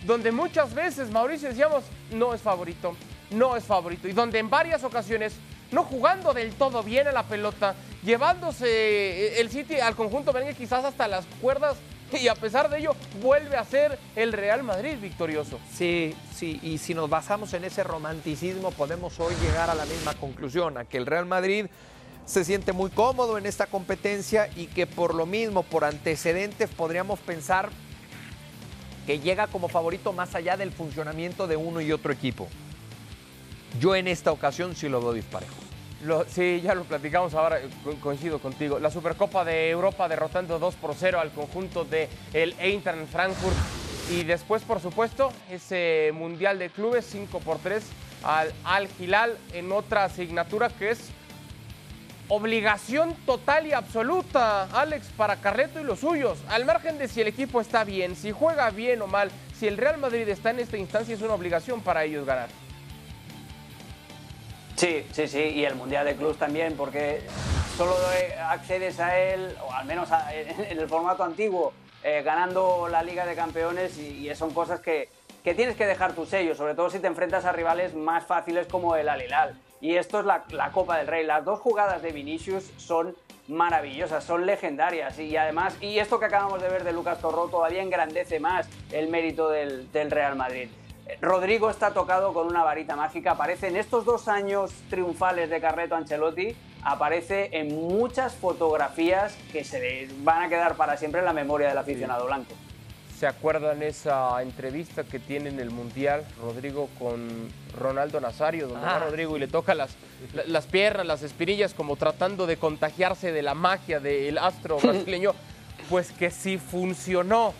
[0.06, 2.94] donde muchas veces, Mauricio, decíamos, no es favorito,
[3.32, 5.32] no es favorito, y donde en varias ocasiones,
[5.72, 10.84] no jugando del todo bien a la pelota, llevándose el City al conjunto merengue quizás
[10.84, 11.78] hasta las cuerdas,
[12.12, 15.58] y a pesar de ello, vuelve a ser el Real Madrid victorioso.
[15.74, 20.16] Sí, sí, y si nos basamos en ese romanticismo, podemos hoy llegar a la misma
[20.16, 21.68] conclusión, a que el Real Madrid
[22.28, 27.20] se siente muy cómodo en esta competencia y que por lo mismo, por antecedentes, podríamos
[27.20, 27.70] pensar
[29.06, 32.48] que llega como favorito más allá del funcionamiento de uno y otro equipo.
[33.80, 35.54] Yo en esta ocasión sí lo veo disparejo.
[36.30, 38.78] Sí, ya lo platicamos ahora, eh, co- coincido contigo.
[38.78, 43.56] La Supercopa de Europa derrotando 2 por 0 al conjunto de el Eintracht Frankfurt.
[44.12, 47.84] Y después, por supuesto, ese Mundial de Clubes 5 por 3
[48.24, 51.00] al Al Hilal en otra asignatura que es
[52.30, 56.40] obligación total y absoluta, Alex, para Carreto y los suyos.
[56.50, 59.78] Al margen de si el equipo está bien, si juega bien o mal, si el
[59.78, 62.50] Real Madrid está en esta instancia, es una obligación para ellos ganar.
[64.76, 67.22] Sí, sí, sí, y el Mundial de Clubs también, porque
[67.76, 73.02] solo eh, accedes a él, o al menos en el formato antiguo, eh, ganando la
[73.02, 75.10] Liga de Campeones y, son cosas que,
[75.44, 78.68] que tienes que dejar tu sello, sobre todo si te enfrentas a rivales más fáciles
[78.68, 79.60] como el Al Hilal.
[79.80, 81.26] Y esto es la, la Copa del Rey.
[81.26, 83.16] Las dos jugadas de Vinicius son
[83.48, 87.82] maravillosas, son legendarias y además, y esto que acabamos de ver de Lucas Torró todavía
[87.82, 90.70] engrandece más el mérito del, del Real Madrid.
[91.22, 93.32] Rodrigo está tocado con una varita mágica.
[93.32, 96.56] Aparece en estos dos años triunfales de Carreto Ancelotti.
[96.84, 101.78] Aparece en muchas fotografías que se van a quedar para siempre en la memoria del
[101.78, 102.54] aficionado blanco.
[103.18, 108.98] ¿Se acuerdan esa entrevista que tiene en el Mundial Rodrigo con Ronaldo Nazario, donde va
[108.98, 109.00] Ah.
[109.06, 109.96] Rodrigo y le toca las,
[110.36, 115.32] la- las piernas, las espinillas, como tratando de contagiarse de la magia del astro brasileño?
[115.90, 117.54] Pues que sí funcionó,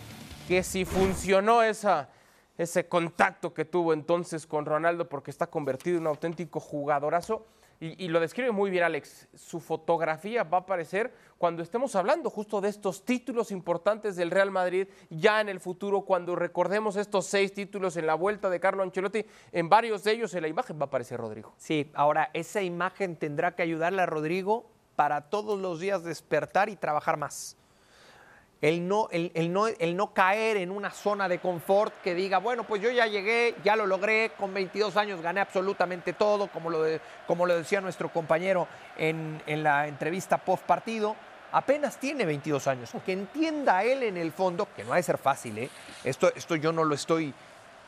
[0.46, 2.08] que sí funcionó esa,
[2.56, 7.46] ese contacto que tuvo entonces con Ronaldo, porque está convertido en un auténtico jugadorazo.
[7.80, 9.26] Y, y lo describe muy bien Alex.
[9.36, 14.50] Su fotografía va a aparecer cuando estemos hablando justo de estos títulos importantes del Real
[14.50, 18.82] Madrid ya en el futuro, cuando recordemos estos seis títulos en la vuelta de Carlo
[18.82, 21.54] Ancelotti, en varios de ellos en la imagen va a aparecer Rodrigo.
[21.56, 26.76] Sí, ahora esa imagen tendrá que ayudarle a Rodrigo para todos los días despertar y
[26.76, 27.56] trabajar más.
[28.60, 32.64] El no, el, no, el no caer en una zona de confort que diga, bueno,
[32.64, 36.84] pues yo ya llegué, ya lo logré, con 22 años gané absolutamente todo, como lo,
[37.28, 41.14] como lo decía nuestro compañero en, en la entrevista post partido.
[41.52, 42.90] Apenas tiene 22 años.
[43.04, 45.70] Que entienda él en el fondo, que no ha de ser fácil, ¿eh?
[46.04, 47.34] Esto, esto yo no lo estoy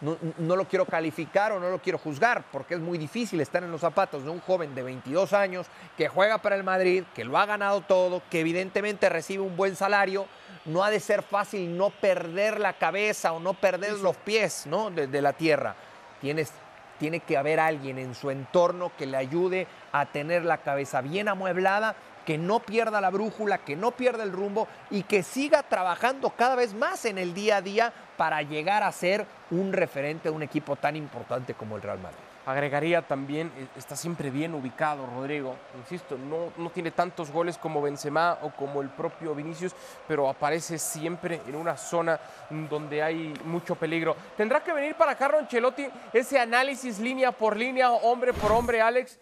[0.01, 3.71] no, lo quiero calificar o no lo quiero juzgar, porque es muy difícil estar en
[3.71, 7.37] los zapatos de un joven de 22 años que juega para el Madrid, que lo
[7.37, 10.27] ha ganado todo, que evidentemente recibe un buen salario.
[10.65, 14.91] No ha de ser fácil no perder la cabeza o no perder los pies ¿no?
[14.91, 15.75] de, la tierra.
[16.21, 16.51] Tienes,
[16.99, 21.29] tiene que haber alguien en su entorno que le ayude a tener la cabeza bien
[21.29, 21.95] amueblada
[22.31, 26.55] que no pierda la brújula, que no pierda el rumbo y que siga trabajando cada
[26.55, 30.45] vez más en el día a día para llegar a ser un referente de un
[30.45, 32.21] equipo tan importante como el Real Madrid.
[32.47, 37.83] Agregaría también, eh, está siempre bien ubicado Rodrigo, insisto, no, no tiene tantos goles como
[37.83, 39.75] Benzema o como el propio Vinicius,
[40.07, 44.15] pero aparece siempre en una zona donde hay mucho peligro.
[44.37, 49.19] Tendrá que venir para Carlo Ancelotti ese análisis línea por línea, hombre por hombre, Alex,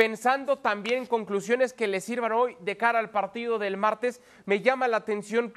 [0.00, 4.22] pensando también en conclusiones que le sirvan hoy de cara al partido del martes.
[4.46, 5.52] Me llama la atención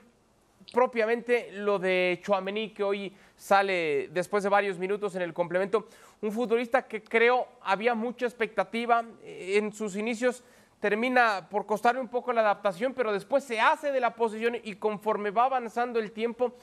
[0.74, 5.88] propiamente lo de Chouameni, que hoy sale después de varios minutos en el complemento.
[6.20, 10.44] Un futbolista que creo había mucha expectativa en sus inicios.
[10.82, 14.76] Termina por costarle un poco la adaptación, pero después se hace de la posición y
[14.76, 16.54] conforme va avanzando el tiempo,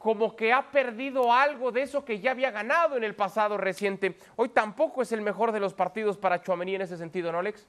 [0.00, 4.16] como que ha perdido algo de eso que ya había ganado en el pasado reciente.
[4.36, 7.68] Hoy tampoco es el mejor de los partidos para Chuamení en ese sentido, ¿no, Alex?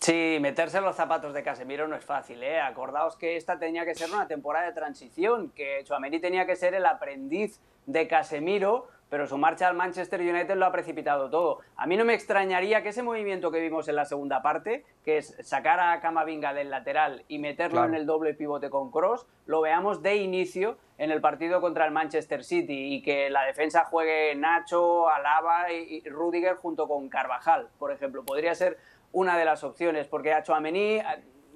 [0.00, 2.58] Sí, meterse en los zapatos de Casemiro no es fácil, ¿eh?
[2.58, 6.72] Acordaos que esta tenía que ser una temporada de transición, que Chuamení tenía que ser
[6.72, 11.60] el aprendiz de Casemiro pero su marcha al Manchester United lo ha precipitado todo.
[11.76, 15.18] A mí no me extrañaría que ese movimiento que vimos en la segunda parte, que
[15.18, 19.60] es sacar a Camavinga del lateral y meterlo en el doble pivote con Cross, lo
[19.60, 24.34] veamos de inicio en el partido contra el Manchester City y que la defensa juegue
[24.34, 28.24] Nacho, Alaba y Rudiger junto con Carvajal, por ejemplo.
[28.24, 28.78] Podría ser
[29.12, 31.00] una de las opciones, porque a Chouameni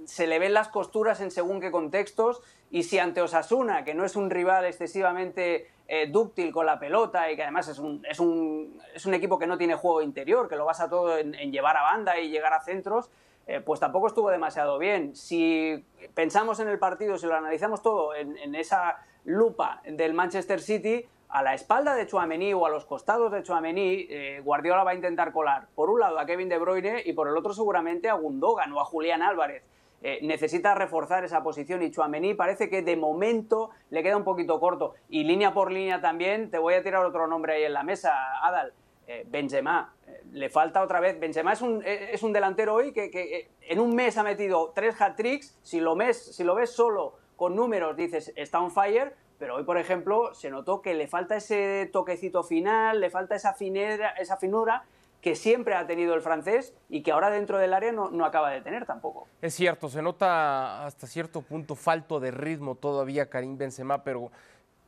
[0.07, 4.05] se le ven las costuras en según qué contextos y si ante Osasuna, que no
[4.05, 8.21] es un rival excesivamente eh, dúctil con la pelota y que además es un, es,
[8.21, 11.77] un, es un, equipo que no tiene juego interior, que lo basa todo en, llevar
[11.77, 13.11] a banda y llegar a centros,
[13.49, 15.17] eh, pues tampoco estuvo demasiado bien.
[15.17, 15.85] Si
[16.15, 21.43] pensamos en el partido, si lo analizamos todo en, esa lupa del Manchester City, a
[21.43, 25.33] la espalda de Chouameni o a los costados de Chouameni, eh, Guardiola va a intentar
[25.33, 28.73] colar por un lado a Kevin De Bruyne y por el otro seguramente a Gundogan
[28.73, 29.65] o a Julián Álvarez.
[30.03, 34.59] Eh, necesita reforzar esa posición y Chuamení parece que de momento le queda un poquito
[34.59, 34.95] corto.
[35.09, 38.13] Y línea por línea también, te voy a tirar otro nombre ahí en la mesa,
[38.43, 38.73] Adal.
[39.07, 41.19] Eh, Benzema, eh, le falta otra vez.
[41.19, 45.59] Benzema es un, es un delantero hoy que, en un mes ha metido tres hat-tricks.
[45.63, 49.79] Si, lo si lo ves solo con números, dices está on fire, pero hoy, por
[49.79, 54.85] ejemplo, se notó que le falta ese toquecito final, le falta esa, finera, esa finura
[55.21, 58.61] que siempre ha tenido el francés y que ahora dentro del área no, acaba de
[58.61, 59.27] tener tampoco.
[59.43, 64.31] Es cierto, se nota hasta cierto punto falto de ritmo todavía Karim Benzema, pero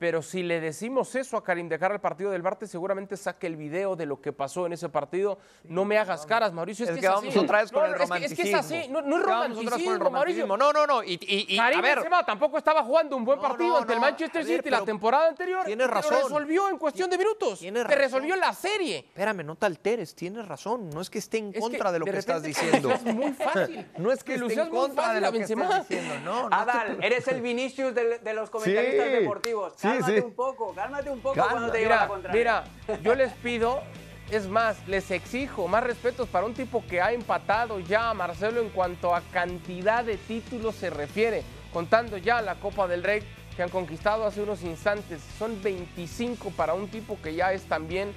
[0.03, 3.47] pero si le decimos eso a Karim de cara al partido del martes, seguramente saque
[3.47, 5.39] el video de lo que pasó en ese partido.
[5.63, 6.87] no me hagas caras, Mauricio.
[6.87, 8.43] Es, que, vamos otra vez con el romanticismo.
[8.43, 10.45] Es que, es así, no, es romanticismo, Mauricio.
[10.49, 11.05] No, no, no.
[11.05, 15.29] Y, Karim Benzema tampoco estaba jugando un buen partido ante el Manchester City la temporada
[15.29, 15.65] anterior.
[15.67, 16.15] Tienes razón.
[16.15, 17.61] Lo resolvió en cuestión de minutos.
[17.61, 17.97] Tienes razón.
[17.97, 19.05] Te resolvió la serie.
[19.07, 20.17] Espérame, no te alteres.
[20.17, 20.91] Tienes razón.
[20.91, 22.91] No es que esté en contra de lo que estás diciendo.
[22.91, 23.87] Es muy fácil.
[23.99, 26.15] No es que esté en contra de lo que estás diciendo.
[26.25, 29.75] No, Adal, eres el Vinicius de los comentaristas deportivos.
[30.01, 32.65] Cálmate un poco cálmate un poco cuando te mira, la Mira,
[33.03, 33.83] yo les pido,
[34.31, 38.61] es más, les exijo más respetos para un tipo que ha empatado ya a Marcelo
[38.61, 43.23] en cuanto a cantidad de títulos se refiere, contando ya la Copa del Rey
[43.57, 45.21] que han conquistado hace unos instantes.
[45.39, 48.13] Son 25 para un tipo que ya es también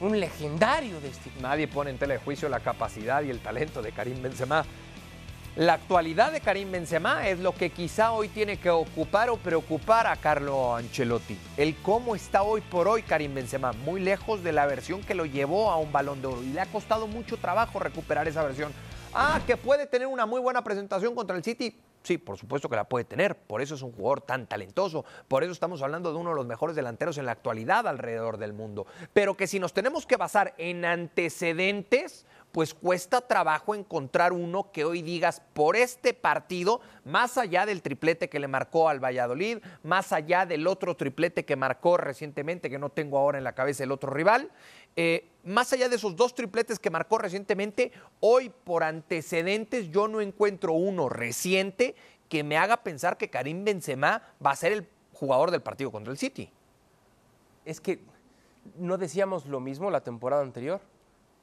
[0.00, 3.82] un legendario de este Nadie pone en tela de juicio la capacidad y el talento
[3.82, 4.64] de Karim Benzema.
[5.56, 10.06] La actualidad de Karim Benzema es lo que quizá hoy tiene que ocupar o preocupar
[10.06, 11.38] a Carlo Ancelotti.
[11.56, 15.24] El cómo está hoy por hoy Karim Benzema, muy lejos de la versión que lo
[15.24, 18.70] llevó a un balón de oro y le ha costado mucho trabajo recuperar esa versión.
[19.14, 21.74] Ah, que puede tener una muy buena presentación contra el City.
[22.06, 23.36] Sí, por supuesto que la puede tener.
[23.36, 25.04] Por eso es un jugador tan talentoso.
[25.26, 28.52] Por eso estamos hablando de uno de los mejores delanteros en la actualidad alrededor del
[28.52, 28.86] mundo.
[29.12, 34.84] Pero que si nos tenemos que basar en antecedentes, pues cuesta trabajo encontrar uno que
[34.84, 40.12] hoy digas por este partido, más allá del triplete que le marcó al Valladolid, más
[40.12, 43.90] allá del otro triplete que marcó recientemente, que no tengo ahora en la cabeza el
[43.90, 44.52] otro rival,
[44.94, 50.20] eh, más allá de esos dos tripletes que marcó recientemente, hoy por antecedentes yo no
[50.20, 51.94] encuentro uno reciente
[52.28, 56.10] que me haga pensar que Karim Benzema va a ser el jugador del partido contra
[56.12, 56.50] el City.
[57.64, 58.00] Es que
[58.76, 60.80] no decíamos lo mismo la temporada anterior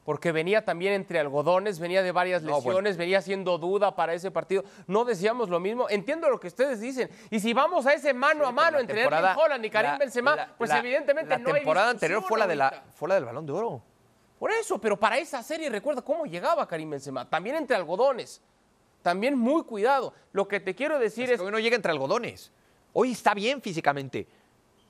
[0.03, 4.31] porque venía también entre algodones, venía de varias No, lesiones, venía siendo duda para ese
[4.31, 4.65] partido.
[4.85, 5.89] No decíamos lo mismo.
[5.89, 7.09] Entiendo lo que ustedes dicen.
[7.31, 9.97] Y si vamos a ese mano a mano La entre Erling Haaland y Karim la-
[9.97, 13.07] Benzema, la- pues la- evidentemente la no hay temporada anterior fue la, de la, fue
[13.07, 13.81] la del Balón de Oro.
[14.43, 18.41] Por eso, pero para esa serie recuerda cómo llegaba Karim Benzema, también entre algodones,
[19.01, 20.13] también muy cuidado.
[20.33, 22.51] Lo que te quiero decir Es es, que hoy no llega entre algodones.
[22.91, 24.27] Hoy está bien físicamente,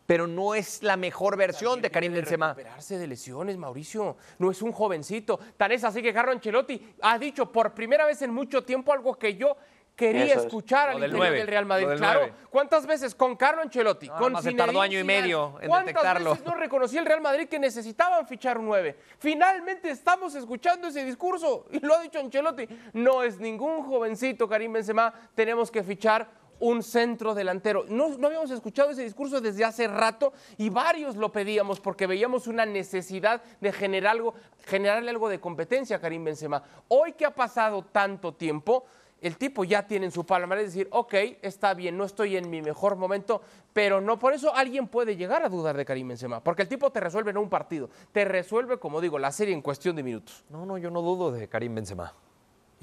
[0.08, 2.48] pero no es la mejor versión de Karim Benzema.
[2.48, 4.18] recuperarse de lesiones, Mauricio.
[4.40, 5.40] No es un jovencito.
[5.56, 9.20] Tan es así que Carlo Ancelotti ha dicho por primera vez en mucho tiempo algo
[9.20, 9.56] que yo
[9.96, 10.46] quería Eso es.
[10.46, 11.84] escuchar Lo al del interior nueve, del Real Madrid.
[11.86, 12.36] lo del claro, nueve.
[12.50, 15.68] ¿cuántas veces con Carlo Ancelotti, con más se Zinedine tardó año y Zidane, medio en
[15.70, 16.30] ¿cuántas detectarlo?
[16.32, 18.98] veces no reconocía el Real Madrid que necesitaban fichar un 9?
[19.20, 22.68] Finalmente estamos escuchando ese discurso y lo ha dicho Ancelotti.
[22.94, 26.28] No es ningún jovencito Karim Benzema, tenemos que fichar
[26.60, 27.84] un centro delantero.
[27.90, 32.48] No, no habíamos escuchado ese discurso desde hace rato y varios lo pedíamos porque veíamos
[32.48, 34.34] una necesidad de generar algo,
[34.66, 36.64] generarle algo de competencia a Karim Benzema.
[36.88, 38.86] Hoy que ha pasado tanto tiempo,
[39.24, 42.62] el tipo ya tiene en su palmarés decir, ok, está bien, no estoy en mi
[42.62, 46.62] mejor momento, pero no por eso alguien puede llegar a dudar de Karim Benzema, porque
[46.62, 49.96] el tipo te resuelve no un partido, te resuelve, como digo, la serie en cuestión
[49.96, 50.44] de minutos.
[50.50, 52.14] No, no, yo no dudo de Karim Benzema.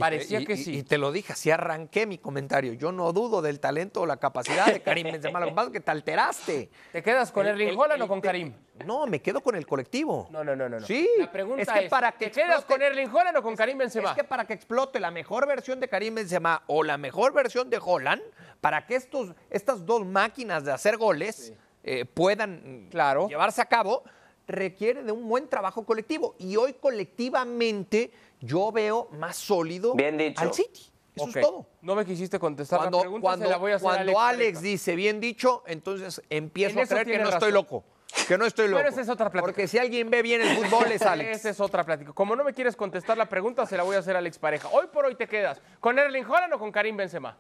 [0.01, 0.77] Parecía y- que y- sí.
[0.79, 2.73] Y te lo dije, así arranqué mi comentario.
[2.73, 5.39] Yo no dudo del talento o la capacidad de Karim Benzema.
[5.41, 6.71] Lo que pasa es que te alteraste.
[6.93, 8.53] ¿Te quedas con El- Erling el- o con Karim?
[8.85, 10.27] No, me quedo con el colectivo.
[10.31, 10.81] No, no, no, no.
[10.81, 11.09] Sí.
[11.19, 13.77] La pregunta es es, que para que ¿te quedas con Erling Haaland o con Karim
[13.79, 14.11] Benzema?
[14.11, 17.69] Es que para que explote la mejor versión de Karim Benzema o la mejor versión
[17.69, 18.23] de Holland,
[18.61, 23.29] para que estos, estas dos máquinas de hacer goles eh, puedan Claro.
[23.29, 24.03] llevarse a cabo,
[24.47, 26.35] requiere de un buen trabajo colectivo.
[26.39, 28.11] Y hoy colectivamente
[28.41, 30.41] yo veo más sólido Bien dicho.
[30.41, 30.91] al City.
[31.15, 31.67] Eso es todo.
[31.83, 34.29] No me quisiste contestar Cuando, la pregunta, cuando, se la voy a hacer cuando a
[34.29, 37.85] Alex, dice bien dicho, entonces empiezo En a creer que no estoy loco.
[38.27, 38.77] Que no estoy loco.
[38.77, 39.47] Bueno, esa es otra plática.
[39.47, 41.31] Porque si alguien ve bien el fútbol es Alex.
[41.39, 42.13] Esa es otra plática.
[42.13, 44.69] Como no me quieres contestar la pregunta, se la voy a hacer a Alex Pareja.
[44.73, 47.37] Hoy por hoy te quedas con Erling Haaland o con Karim Benzema.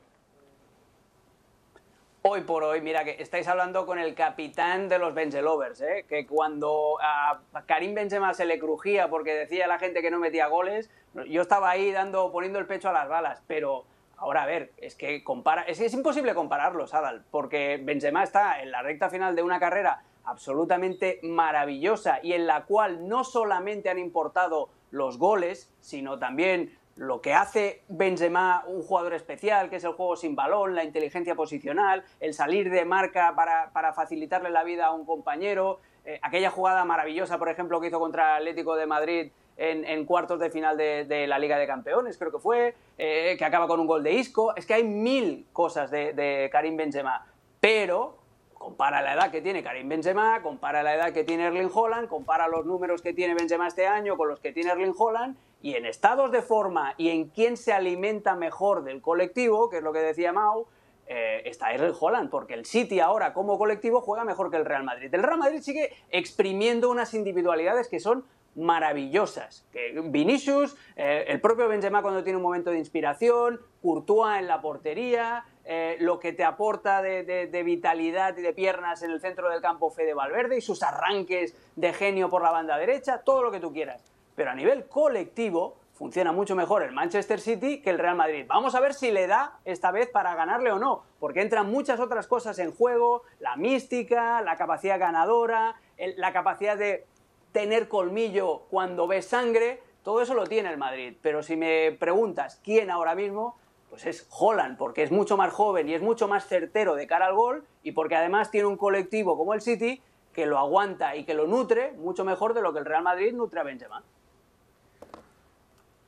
[2.22, 6.04] Hoy por hoy, mira que estáis hablando con el capitán de los Benzelovers, ¿eh?
[6.06, 10.46] que cuando a Karim Benzema se le crujía porque decía la gente que no metía
[10.48, 10.90] goles,
[11.30, 13.86] yo estaba ahí dando, poniendo el pecho a las balas, pero
[14.18, 18.70] ahora a ver, es que compara, es, es imposible compararlos, Adal, porque Benzema está en
[18.70, 23.98] la recta final de una carrera absolutamente maravillosa y en la cual no solamente han
[23.98, 29.92] importado los goles, sino también lo que hace Benzema un jugador especial, que es el
[29.92, 34.84] juego sin balón, la inteligencia posicional, el salir de marca para, para facilitarle la vida
[34.84, 39.32] a un compañero, eh, aquella jugada maravillosa, por ejemplo, que hizo contra Atlético de Madrid
[39.56, 43.44] en, cuartos de final de, de la Liga de Campeones, creo que fue, eh, que
[43.46, 44.54] acaba con un gol de Isco.
[44.54, 47.26] Es que hay mil cosas de, de Karim Benzema,
[47.60, 48.19] pero
[48.60, 52.46] compara la edad que tiene Karim Benzema, compara la edad que tiene Erling Haaland, compara
[52.46, 55.86] los números que tiene Benzema este año con los que tiene Erling Haaland y en
[55.86, 60.00] estados de forma y en quién se alimenta mejor del colectivo, que es lo que
[60.00, 60.66] decía Mau,
[61.06, 64.84] eh, está Erling Haaland, porque el City ahora como colectivo juega mejor que el Real
[64.84, 65.08] Madrid.
[65.10, 69.66] El Real Madrid sigue exprimiendo unas individualidades que son maravillosas.
[70.04, 75.46] Vinicius, eh, el propio Benzema cuando tiene un momento de inspiración, Courtois en la portería,
[75.64, 79.90] eh, lo que te aporta de, vitalidad y de piernas en el centro del campo
[79.90, 83.72] Fede Valverde y sus arranques de genio por la banda derecha, todo lo que tú
[83.72, 84.02] quieras.
[84.34, 88.46] Pero a nivel colectivo funciona mucho mejor el Manchester City que el Real Madrid.
[88.48, 92.00] Vamos a ver si le da esta vez para ganarle o no, porque entran muchas
[92.00, 95.76] otras cosas en juego, la mística, la capacidad ganadora,
[96.16, 97.06] la capacidad de
[97.52, 101.16] tener colmillo cuando ves sangre, todo eso lo tiene el Madrid.
[101.20, 103.59] Pero si me preguntas quién ahora mismo,
[103.90, 107.26] pues es Holland, porque es mucho más joven y es mucho más certero de cara
[107.26, 110.00] al gol y porque además tiene un colectivo como el City
[110.32, 113.34] que lo aguanta y que lo nutre mucho mejor de lo que el Real Madrid
[113.34, 114.02] nutre a Benzema.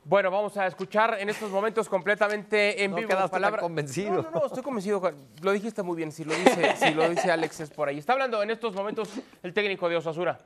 [0.05, 3.61] Bueno, vamos a escuchar en estos momentos completamente en No vivo quedaste tan palabra.
[3.61, 4.15] convencido.
[4.15, 5.01] No, no, no, estoy convencido.
[5.41, 6.11] Lo dijiste muy bien.
[6.11, 7.99] Si lo dice, si lo dice Alex es por ahí.
[7.99, 9.09] Está hablando en estos momentos
[9.43, 10.37] el técnico de Osasuna.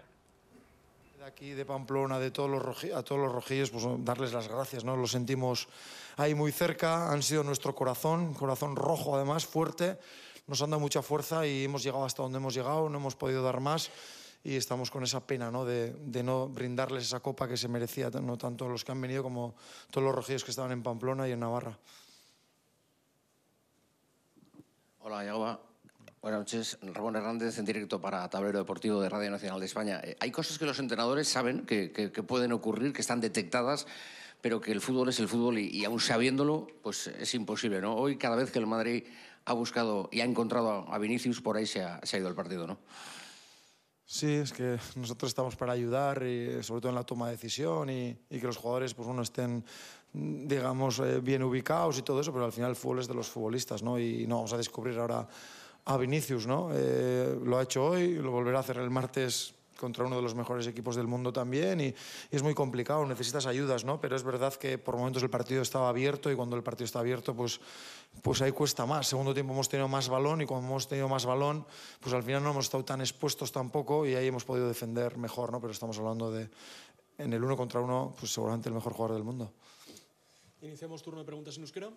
[1.28, 4.96] Aquí de Pamplona, de todos los a todos los rojillos, pues darles las gracias, ¿no?
[4.96, 5.68] Lo sentimos
[6.16, 10.00] ahí muy cerca, han sido nuestro corazón, corazón rojo además, fuerte,
[10.48, 13.44] nos han dado mucha fuerza y hemos llegado hasta donde hemos llegado, no hemos podido
[13.44, 13.92] dar más
[14.42, 15.66] y estamos con esa pena, ¿no?
[15.66, 19.22] De, de no brindarles esa copa que se merecía, no tanto los que han venido
[19.22, 19.54] como
[19.92, 21.78] todos los rojillos que estaban en Pamplona y en Navarra.
[25.02, 25.60] Hola, Yagoba.
[26.28, 26.78] Buenas noches.
[26.82, 30.02] Ramón Hernández en directo para Tablero Deportivo de Radio Nacional de España.
[30.04, 33.88] Eh, hay cosas que los entrenadores saben que, que- que pueden ocurrir, que están detectadas,
[34.42, 37.96] pero que el fútbol es el fútbol y, y aún sabiéndolo, pues es imposible, ¿no?
[37.96, 39.06] Hoy, cada vez que el Madrid
[39.46, 42.36] ha buscado y ha encontrado a, Vinicius, por ahí se ha, se ha ido el
[42.36, 42.78] partido, ¿no?
[44.06, 47.90] Sí, es que nosotros estamos para ayudar, y sobre todo en la toma de decisión
[47.90, 49.64] y, y que los jugadores pues, bueno, estén,
[50.12, 53.30] digamos, eh, bien ubicados y todo eso, pero al final el fútbol es de los
[53.30, 53.98] futbolistas, ¿no?
[53.98, 55.26] Y no vamos a descubrir ahora
[55.88, 56.70] a Vinicius, ¿no?
[56.74, 60.36] Eh, lo ha hecho hoy, lo volverá a hacer el martes contra uno de los
[60.36, 61.96] mejores equipos del mundo también y,
[62.30, 64.02] es muy complicado, necesitas ayudas, ¿no?
[64.02, 67.00] Pero es verdad que por momentos el partido estaba abierto y cuando el partido está
[67.00, 67.62] abierto, pues,
[68.22, 69.08] pues ahí cuesta más.
[69.08, 71.66] Segundo tiempo hemos tenido más balón y cuando hemos tenido más balón,
[72.02, 75.54] pues al final no hemos estado tan expuestos tampoco y ahí hemos podido defender mejor,
[75.54, 75.62] ¿no?
[75.62, 76.50] Pero estamos hablando de,
[77.18, 79.54] en el uno contra uno, pues seguramente el mejor jugador del mundo.
[80.62, 81.90] Iniciamos turno de preguntas en euskera.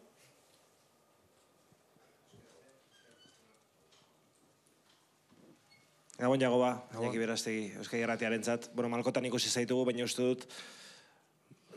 [6.20, 8.66] Gabon Jagoba, Iñaki Berastegi, Euskadi Irratiarentzat.
[8.74, 10.42] Bueno, malkotan ikusi zaitugu, baina uste dut,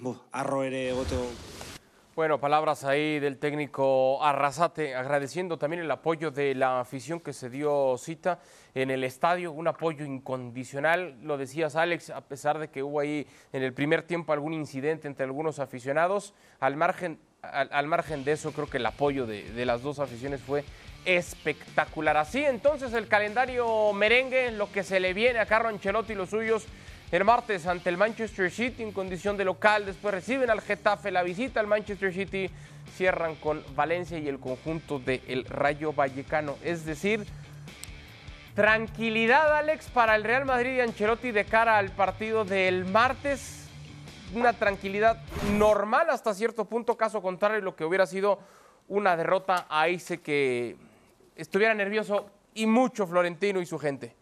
[0.03, 1.21] bu, arro ere egoto
[2.13, 7.49] Bueno, palabras ahí del técnico Arrasate, agradeciendo también el apoyo de la afición que se
[7.49, 8.39] dio cita
[8.75, 13.25] en el estadio, un apoyo incondicional, lo decías Alex, a pesar de que hubo ahí
[13.53, 18.33] en el primer tiempo algún incidente entre algunos aficionados, al margen, al, al margen de
[18.33, 20.65] eso creo que el apoyo de, de las dos aficiones fue
[21.05, 22.17] espectacular.
[22.17, 26.29] Así entonces el calendario merengue, lo que se le viene a Carlo Ancelotti y los
[26.29, 26.65] suyos
[27.13, 31.21] el martes ante el Manchester City en condición de local, después reciben al Getafe la
[31.21, 32.49] visita al Manchester City,
[32.97, 36.55] cierran con Valencia y el conjunto del Rayo Vallecano.
[36.63, 37.23] Es decir,
[38.55, 43.69] tranquilidad Alex para el Real Madrid y Ancelotti de cara al partido del martes.
[44.33, 48.39] Una tranquilidad normal hasta cierto punto, caso contrario lo que hubiera sido
[48.87, 50.77] una derrota, ahí sé que
[51.35, 54.15] estuviera nervioso y mucho Florentino y su gente.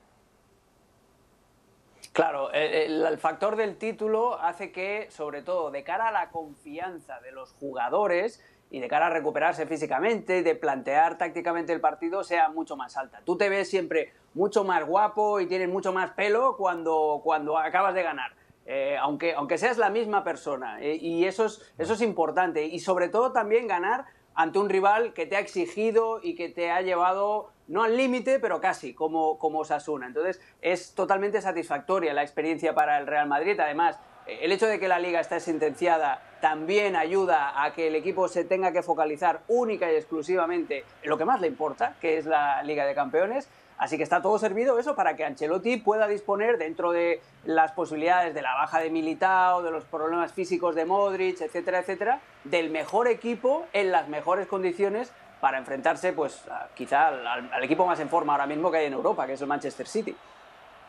[2.14, 7.22] Claro, el, el, factor del título hace que, sobre todo, de cara a la confianza
[7.22, 12.50] de los jugadores y de cara a recuperarse físicamente, de plantear tácticamente el partido, sea
[12.50, 13.22] mucho más alta.
[13.26, 17.94] Tú te ves siempre mucho más guapo y tienes mucho más pelo cuando, cuando acabas
[17.94, 18.34] de ganar.
[18.66, 20.82] Eh, aunque, aunque seas la misma persona.
[20.82, 22.66] Eh, y eso es, eso es importante.
[22.66, 24.06] Y sobre todo también ganar
[24.36, 28.40] ante un rival que te ha exigido y que te ha llevado no al límite,
[28.40, 30.08] pero casi, como, como Sasuna.
[30.08, 33.60] Entonces, es totalmente satisfactoria la experiencia para el Real Madrid.
[33.60, 38.28] Además, el hecho de que la liga esté sentenciada también ayuda a que el equipo
[38.28, 42.26] se tenga que focalizar única y exclusivamente en lo que más le importa, que es
[42.26, 43.48] la Liga de Campeones.
[43.82, 48.36] Así que está todo servido eso para que Ancelotti pueda disponer dentro de las posibilidades
[48.36, 53.08] de la baja de Militao, de los problemas físicos de Modric, etcétera, etcétera, del mejor
[53.08, 56.44] equipo en las mejores condiciones para enfrentarse, pues,
[56.76, 59.42] quizá al, al, equipo más en forma ahora mismo que hay en Europa, que es
[59.42, 60.16] el Manchester City.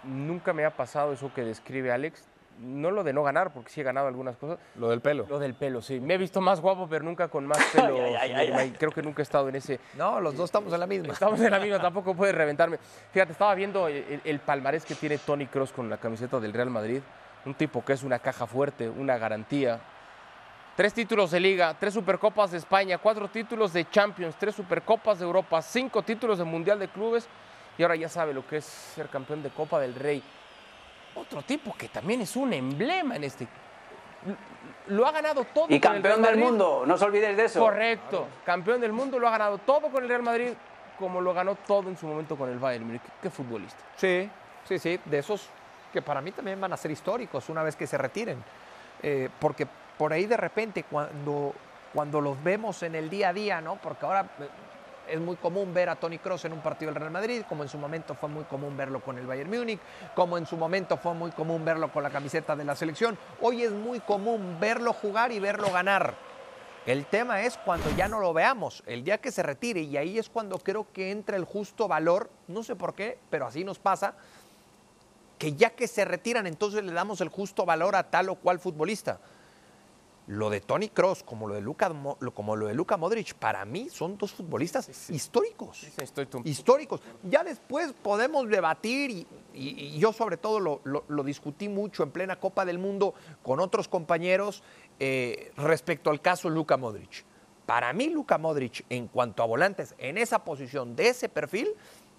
[0.04, 2.22] Nunca me ha pasado eso que describe Alex.
[2.58, 4.58] No lo de no ganar, porque sí he ganado algunas cosas.
[4.76, 5.26] Lo del pelo.
[5.28, 6.00] Lo del pelo, sí.
[6.00, 7.96] Me he visto más guapo, pero nunca con más pelo.
[7.96, 9.80] ay, ay, ay, Creo que nunca he estado en ese.
[9.94, 11.12] No, los dos estamos en la misma.
[11.12, 12.78] Estamos en la misma, tampoco puedes reventarme.
[13.12, 16.70] Fíjate, estaba viendo el, el palmarés que tiene Tony Cross con la camiseta del Real
[16.70, 17.00] Madrid.
[17.44, 19.80] Un tipo que es una caja fuerte, una garantía,
[20.74, 25.26] Tres títulos de liga, tres supercopas de España, cuatro títulos de Champions, tres supercopas de
[25.26, 27.28] Europa, cinco títulos de Mundial de Clubes
[27.76, 30.22] y ahora ya sabe lo que es ser campeón de Copa del Rey.
[31.14, 33.46] Otro tipo que también es un emblema en este.
[34.88, 35.66] Lo ha ganado todo.
[35.68, 37.60] Y campeón del mundo, no os olvidéis de eso.
[37.60, 38.26] Correcto, claro.
[38.44, 40.50] campeón del mundo, lo ha ganado todo con el Real Madrid,
[40.98, 43.02] como lo ganó todo en su momento con el Bayern Múnich.
[43.20, 43.82] Qué futbolista.
[43.96, 44.28] Sí,
[44.66, 45.48] sí, sí, de esos
[45.92, 48.42] que para mí también van a ser históricos una vez que se retiren.
[49.02, 49.66] Eh, porque
[49.98, 51.54] por ahí de repente cuando,
[51.92, 53.76] cuando los vemos en el día a día, ¿no?
[53.76, 54.26] Porque ahora
[55.12, 57.68] es muy común ver a Tony Cross en un partido del Real Madrid, como en
[57.68, 59.78] su momento fue muy común verlo con el Bayern Múnich,
[60.14, 63.18] como en su momento fue muy común verlo con la camiseta de la selección.
[63.42, 66.14] Hoy es muy común verlo jugar y verlo ganar.
[66.86, 70.18] El tema es cuando ya no lo veamos, el día que se retire, y ahí
[70.18, 73.78] es cuando creo que entra el justo valor, no sé por qué, pero así nos
[73.78, 74.14] pasa,
[75.38, 78.58] que ya que se retiran, entonces le damos el justo valor a tal o cual
[78.58, 79.20] futbolista
[80.26, 81.92] lo de Tony Cross como lo de Luka,
[82.34, 85.14] como lo de Luka Modric, para mí son dos futbolistas sí, sí.
[85.14, 85.78] históricos.
[85.78, 87.00] Sí, estoy históricos.
[87.22, 92.02] Ya después podemos debatir, y, y, y yo sobre todo lo, lo, lo, discutí mucho
[92.02, 94.62] en plena Copa del Mundo con otros compañeros
[95.00, 97.24] eh, respecto al caso Luka Modric.
[97.66, 101.68] Para mí, Luka Modric, en cuanto a volantes, en esa posición, de ese perfil,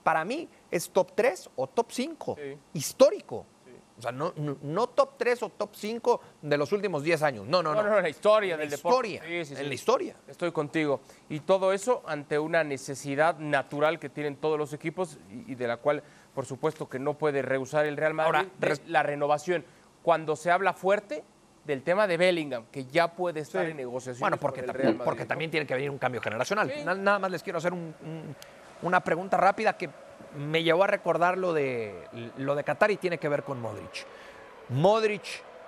[0.04, 2.38] para mí es top 3 o top 5,
[2.74, 3.45] histórico.
[3.98, 7.46] O sea, no, no, no, top 3 o top 5 de los últimos 10 años.
[7.48, 7.84] No, no, no.
[7.84, 9.10] No, no, la historia del la deporte.
[9.10, 10.16] Historia, sí, sí, en la historia.
[10.28, 11.02] Estoy contigo.
[11.30, 15.68] Y todo eso ante una necesidad natural que tienen todos los equipos y, y de
[15.68, 16.02] la cual,
[16.34, 18.36] por supuesto, que no puede rehusar el Real Madrid.
[18.36, 19.64] Ahora, la renovación.
[20.02, 21.24] Cuando se habla fuerte
[21.64, 23.72] del tema de Bellingham, que ya puede estar Sí.
[23.72, 24.20] en negociación.
[24.20, 26.70] Bueno, porque, también, porque también tiene que venir un cambio generacional.
[26.76, 26.84] Sí.
[26.84, 28.36] Nada más les quiero hacer un- un-
[28.82, 29.89] una pregunta rápida que
[30.38, 32.08] me llevó a recordar lo de,
[32.38, 34.06] lo de Qatar y tiene que ver con Modric.
[34.70, 35.24] Modric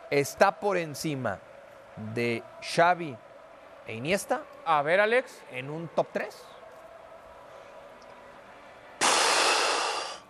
[0.09, 1.39] está por encima
[2.13, 3.15] de Xavi
[3.87, 4.41] e Iniesta.
[4.65, 5.41] A ver, Alex.
[5.51, 6.43] En un top 3.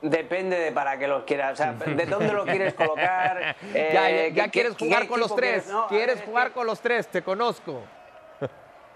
[0.02, 3.56] Depende de para qué los quieras, o sea, de dónde lo quieres colocar.
[3.74, 5.64] ya, eh, ya qué- quieres jugar con los tres.
[5.64, 5.88] quieres, ¿no?
[5.88, 7.82] Quieres Es jugar con los tres, te conozco.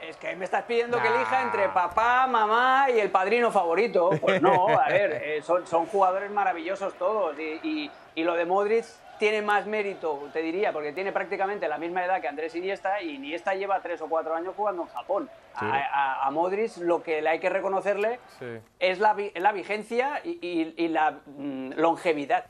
[0.02, 4.12] Es que me estás pidiendo que elija entre papá, mamá y el padrino favorito.
[4.22, 7.38] Pues no, a ver, eh, son, son jugadores maravillosos todos.
[7.38, 8.86] Y, y- y lo de Modric
[9.18, 13.16] tiene más mérito, te diría, porque tiene prácticamente la misma edad que Andrés Iniesta y
[13.16, 15.30] Iniesta lleva tres o cuatro años jugando en Japón.
[15.56, 18.45] A, a- a Modric lo que le hay que reconocerle Sí.
[18.80, 22.45] es la, vi- la vigencia y la mm, longevidad.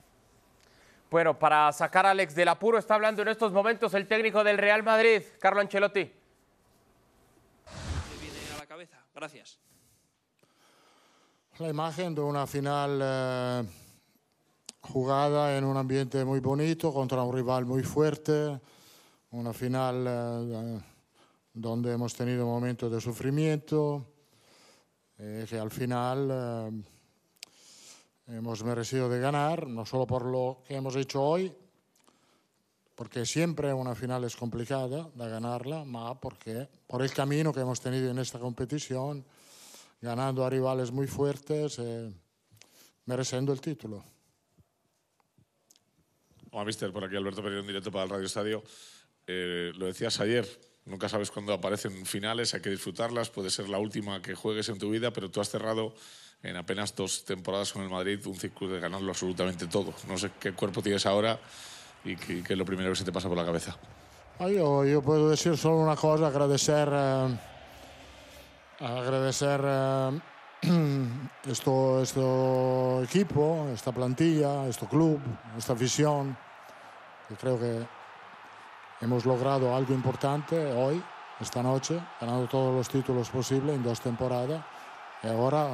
[1.10, 4.60] Bueno, para sacar a Alex del apuro está hablando en estos momentos el técnico del
[4.60, 6.02] Real Madrid, Carlo Ancelotti.
[7.66, 8.98] Me viene a la cabeza.
[9.20, 9.60] Gracias.
[11.58, 13.66] La imagen de una final eh,
[14.80, 18.62] jugada en un ambiente muy bonito contra un rival muy fuerte,
[19.32, 20.80] una final eh,
[21.54, 24.06] donde hemos tenido momentos de sufrimiento,
[25.18, 26.82] eh, que al final eh,
[28.38, 31.54] hemos merecido de ganar, no solo por lo que hemos hecho hoy,
[33.00, 37.80] porque siempre una final es complicada de ganarla, ma porque por el camino que hemos
[37.80, 39.24] tenido en esta competición,
[40.02, 42.12] ganando a rivales muy fuertes, eh,
[43.06, 44.04] mereciendo el título.
[46.52, 48.64] Hola, mister, por aquí Alberto Pereira en directo para el Radio Estadio.
[49.26, 50.46] Eh, lo decías ayer,
[50.84, 54.78] nunca sabes cuándo aparecen finales, hay que disfrutarlas, puede ser la última que juegues en
[54.78, 55.96] tu vida, pero tú has cerrado
[56.44, 59.94] en apenas dos temporadas con el Madrid un ciclo de ganarlo absolutamente todo.
[60.06, 61.40] No sé qué cuerpo tienes ahora
[62.04, 63.76] y qué, es lo primero que se te pasa por la cabeza.
[64.40, 67.38] Ah, Yo, yo puedo decir solo una cosa, agradecer, eh,
[68.80, 70.20] agradecer eh,
[71.46, 75.20] esto, esto equipo, esta plantilla, este club,
[75.58, 76.38] esta afición.
[77.30, 77.86] Y creo que
[79.02, 81.04] hemos logrado algo importante hoy,
[81.40, 84.64] esta noche, ganando todos los títulos posibles en dos temporadas.
[85.22, 85.70] Y ahora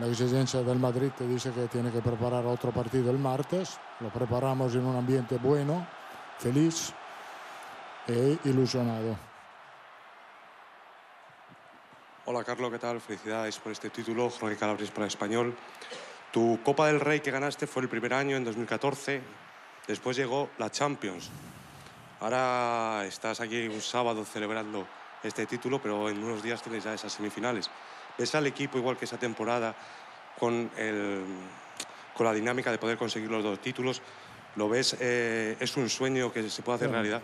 [0.00, 3.78] la exigencia del Madrid te dice que tiene que preparar otro partido el martes.
[4.00, 5.86] Lo preparamos en un ambiente bueno,
[6.38, 6.94] feliz
[8.08, 9.18] e ilusionado.
[12.24, 13.00] Hola Carlos, ¿qué tal?
[13.00, 15.54] Felicidades por este título, Jorge Calabres para Español.
[16.32, 19.20] Tu Copa del Rey que ganaste fue el primer año, en 2014.
[19.86, 21.28] Después llegó la Champions.
[22.20, 24.86] Ahora estás aquí un sábado celebrando
[25.22, 27.70] este título, pero en unos días tienes ya esas semifinales.
[28.20, 29.74] ¿Ves al equipo igual que esa temporada
[30.38, 31.24] con, el,
[32.14, 34.02] con la dinámica de poder conseguir los dos títulos?
[34.56, 34.94] ¿Lo ves?
[35.00, 37.22] eh, ¿Es un sueño que se puede hacer realidad?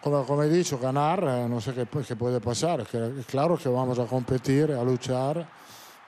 [0.00, 2.86] Como, como he dicho, ganar, eh, no sé qué, qué puede pasar.
[2.86, 5.46] Que, claro que vamos a competir, a luchar,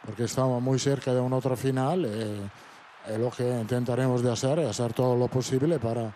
[0.07, 2.07] porque estamos muy cerca de una otra final.
[2.07, 6.11] eh, lo que intentaremos de hacer es hacer todo lo posible para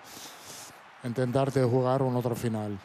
[1.03, 2.79] intentar de jugar una otra final.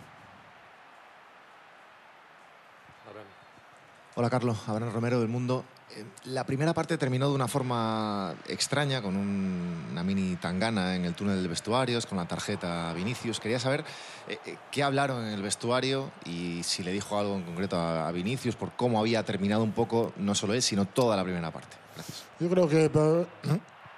[4.19, 5.63] Hola Carlos, Abraham Romero del Mundo.
[5.95, 11.05] Eh, La primera parte terminó de una forma extraña, con un- una mini tangana en
[11.05, 13.39] el túnel de vestuarios, con la tarjeta Vinicius.
[13.39, 13.85] Quería saber
[14.27, 18.09] eh, eh, qué hablaron en el vestuario y si le dijo algo en concreto a,
[18.09, 21.49] a Vinicius por cómo había terminado un poco, no solo él, sino toda la primera
[21.51, 21.77] parte.
[21.95, 22.25] Gracias.
[22.41, 22.91] Yo creo que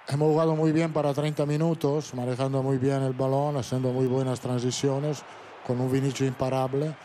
[0.07, 4.39] hemos jugado muy bien para 30 minutos, manejando muy bien el balón, haciendo muy buenas
[4.39, 5.23] transiciones,
[5.65, 6.95] con un Vinicius imparable.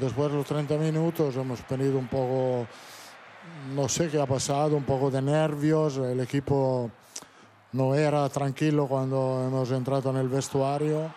[0.00, 2.66] Después de los 30 minutos hemos tenido un poco,
[3.74, 5.98] no sé qué ha pasado, un poco de nervios.
[5.98, 6.90] El equipo
[7.72, 11.14] no era tranquilo cuando hemos entrado en el vestuario.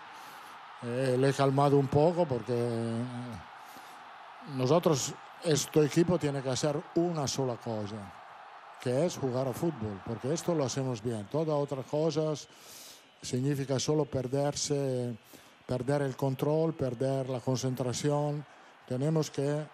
[0.82, 3.02] Eh, le he calmado un poco porque eh,
[4.56, 5.12] nosotros,
[5.42, 8.14] este equipo tiene que hacer una sola cosa
[8.80, 11.26] que es jugar a fútbol, porque esto lo hacemos bien.
[11.30, 12.48] Todas otras cosas
[13.20, 15.16] significa solo perderse,
[15.66, 18.44] perder el control, perder la concentración.
[18.88, 19.66] Tenemos que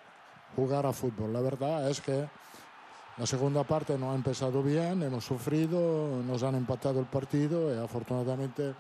[0.57, 1.33] jugar a fútbol.
[1.33, 2.29] La verdad es que
[3.17, 7.79] la segunda parte no ha empezado bien, hemos sufrido, nos han empatado el partido y
[7.79, 8.75] afortunadamente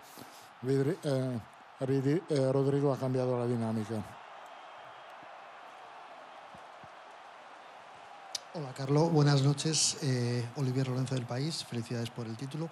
[0.66, 0.96] eh,
[1.80, 3.94] eh, Rodrigo ha cambiado la dinámica.
[8.54, 9.98] Hola Carlos, buenas noches.
[10.02, 12.70] Eh, Olivier Lorenzo del País, felicidades por el título.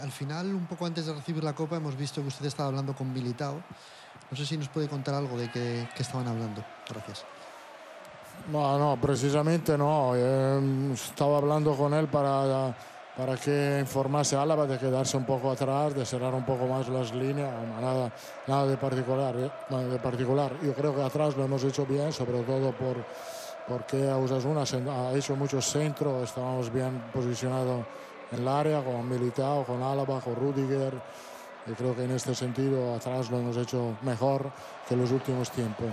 [0.00, 2.94] Al final, un poco antes de recibir la copa, hemos visto que usted estaba hablando
[2.94, 3.62] con Militao.
[4.30, 6.64] No sé si nos puede contar algo de qué, estaban hablando.
[6.88, 7.24] Gracias.
[8.50, 10.12] No, no, precisamente no.
[10.14, 12.74] Eh, estaba hablando con él para,
[13.16, 16.88] para que informase a Álava de quedarse un poco atrás, de cerrar un poco más
[16.88, 17.50] las líneas,
[17.80, 18.12] nada,
[18.46, 20.52] nada de, particular, eh, de particular.
[20.62, 22.96] Yo creo que atrás lo hemos hecho bien, sobre todo por,
[23.66, 27.84] porque Osasuna ha hecho muchos centros, estábamos bien posicionados
[28.32, 30.92] en el área con Militao, con Álava, con Rudiger.
[31.66, 34.52] Y creo que en este sentido atrás lo hemos hecho mejor
[34.86, 35.86] que en los últimos tiempos.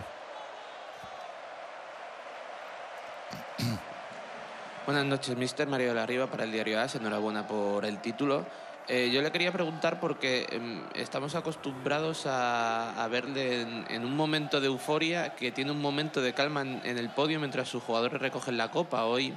[4.85, 6.93] Buenas noches, mister Mario de la Riva para el diario AS.
[6.95, 8.45] Enhorabuena por el título.
[8.87, 14.67] Eh, yo le quería preguntar porque em, estamos acostumbrados a, verle en, un momento de
[14.67, 18.69] euforia que tiene un momento de calma en, el podio mientras sus jugadores recogen la
[18.69, 19.05] copa.
[19.05, 19.33] Hoy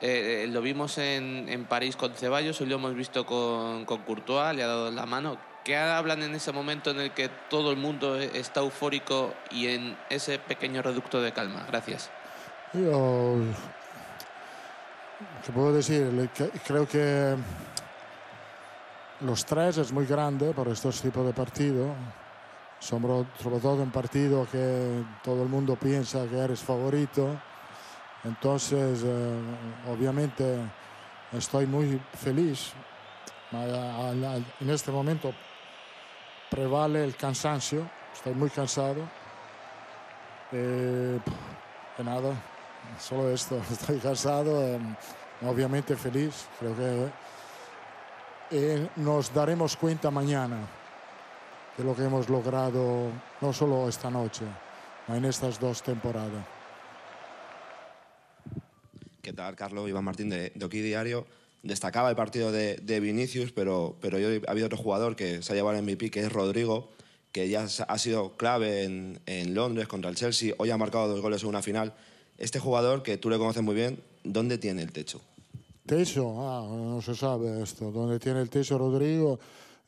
[0.00, 4.64] eh, lo vimos en, París con Ceballos, hoy lo hemos visto con, con Courtois, le
[4.64, 5.49] ha dado la mano.
[5.64, 9.96] ¿Qué hablan en ese momento en el que todo el mundo está eufórico y en
[10.08, 11.66] ese pequeño reducto de calma?
[11.68, 12.10] Gracias.
[12.72, 13.36] Yo,
[15.44, 16.30] ¿qué puedo decir?
[16.66, 17.36] Creo que
[19.20, 21.90] los tres es muy grande por estos tipos de partidos.
[22.78, 27.38] Sobre, todo en partido que todo el mundo piensa que eres favorito.
[28.24, 29.40] Entonces, eh,
[29.92, 30.56] obviamente,
[31.32, 32.72] estoy muy feliz.
[33.52, 35.34] En este momento
[36.50, 37.88] prevale el cansancio.
[38.12, 39.08] Estoy muy cansado.
[40.52, 41.18] Eh,
[42.04, 42.34] nada,
[42.98, 43.62] solo esto.
[43.70, 44.62] Estoy cansado.
[44.62, 44.78] Eh,
[45.42, 46.46] obviamente feliz.
[46.58, 47.08] Creo que
[48.50, 50.58] eh, nos daremos cuenta mañana
[51.76, 54.44] de lo que hemos logrado, no solo esta noche,
[55.06, 56.44] sino en estas dos temporadas.
[59.22, 59.88] ¿Qué tal, Carlos?
[59.88, 61.26] Iván Martín de, de Diario.
[61.62, 65.52] Destacaba el partido de, de Vinicius, pero, pero yo, ha habido otro jugador que se
[65.52, 66.90] ha llevado el MVP, que es Rodrigo,
[67.32, 70.54] que ya ha sido clave en, en Londres contra el Chelsea.
[70.58, 71.94] Hoy ha marcado dos goles en una final.
[72.38, 75.20] Este jugador, que tú le conoces muy bien, ¿dónde tiene el techo?
[75.86, 77.90] Techo, ah, no se sabe esto.
[77.90, 79.38] Donde tiene el techo Rodrigo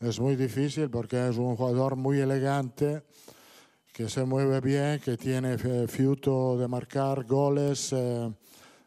[0.01, 3.03] es muy difícil porque es un jugador muy elegante,
[3.93, 5.57] que se mueve bien, que tiene
[5.87, 8.31] fiuto de marcar goles, eh,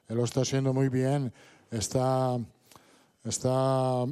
[0.09, 1.31] lo está haciendo muy bien,
[1.71, 2.37] está,
[3.29, 4.05] está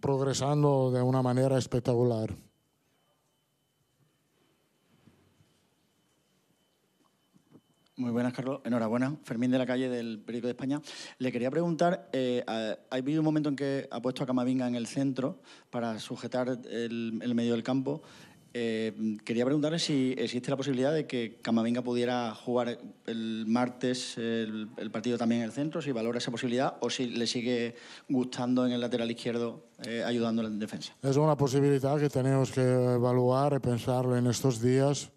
[0.00, 2.34] progresando de una manera espectacular.
[7.98, 8.60] Muy buenas, Carlos.
[8.64, 9.16] Enhorabuena.
[9.24, 10.82] Fermín de la calle del Periódico de España.
[11.18, 14.74] Le quería preguntar, eh, ha habido un momento en que ha puesto a Camavinga en
[14.74, 15.40] el centro
[15.70, 18.02] para sujetar el, medio del campo.
[18.54, 24.68] Eh, quería preguntarle si existe la posibilidad de que Camavinga pudiera jugar el martes el,
[24.90, 27.74] partido también en el centro, si valora esa posibilidad o si le sigue
[28.08, 30.94] gustando en el lateral izquierdo eh, ayudando en defensa.
[31.02, 35.10] Es una posibilidad que tenemos que evaluar y pensarlo en estos días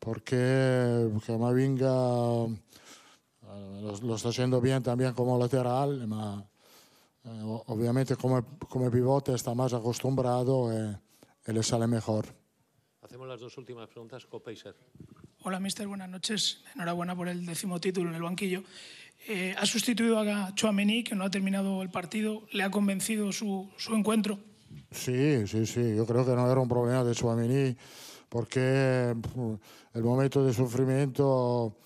[0.00, 9.34] porque Camavinga eh, lo, está haciendo bien también como lateral, eh, obviamente como, como pivote
[9.34, 10.68] está más acostumbrado
[11.46, 12.26] le sale mejor.
[13.02, 14.74] Hacemos las dos últimas preguntas, Copeiser.
[15.42, 16.62] Hola, mister, buenas noches.
[16.74, 18.62] Enhorabuena por el décimo título en el banquillo.
[19.26, 22.42] Eh, ha sustituido a Chouameni, que no ha terminado el partido.
[22.52, 24.38] ¿Le ha convencido su, su encuentro?
[24.90, 25.96] Sí, sí, sí.
[25.96, 27.76] Yo creo que no era un problema de Chouameni
[28.30, 29.14] porque
[29.92, 31.76] el momento de sufrimiento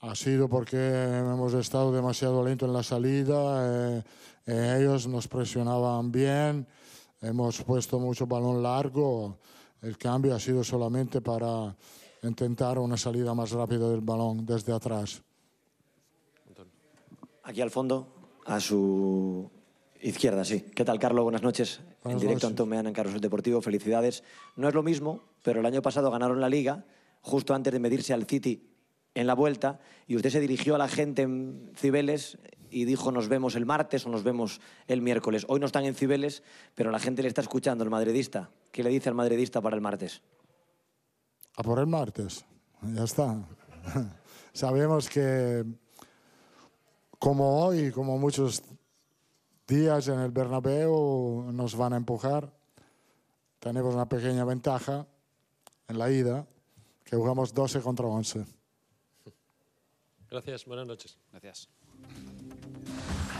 [0.00, 4.02] ha sido porque hemos estado demasiado lento en la salida, eh,
[4.46, 6.66] eh, ellos nos presionaban bien,
[7.22, 9.38] hemos puesto mucho balón largo,
[9.80, 11.74] el cambio ha sido solamente para
[12.22, 15.22] intentar una salida más rápida del balón desde atrás.
[17.44, 18.06] Aquí al fondo,
[18.44, 19.50] a su
[20.00, 20.60] izquierda, sí.
[20.74, 21.24] ¿Qué tal, Carlos?
[21.24, 21.80] Buenas noches.
[22.04, 23.60] en directo, Antón Meana en Carlos Deportivo.
[23.60, 24.22] Felicidades.
[24.54, 26.84] No es lo mismo, pero el año pasado ganaron la Liga
[27.20, 28.68] justo antes de medirse al City
[29.14, 32.38] en la vuelta y usted se dirigió a la gente en Cibeles
[32.72, 35.44] y dijo nos vemos el martes o nos vemos el miércoles.
[35.48, 36.42] Hoy no están en Cibeles,
[36.74, 38.50] pero la gente le está escuchando, el madridista.
[38.70, 40.22] ¿Qué le dice al madridista para el martes?
[41.56, 42.44] A por el martes,
[42.82, 43.46] ya está.
[44.52, 45.64] Sabemos que
[47.18, 48.62] como hoy, como muchos
[49.68, 52.50] días en el Bernabéu nos van a empujar,
[53.58, 55.06] tenemos una pequeña ventaja
[55.88, 56.46] en la ida,
[57.04, 58.44] que jugamos 12 contra 11.
[60.30, 61.18] Gracias, buenas noches.
[61.30, 61.68] Gracias.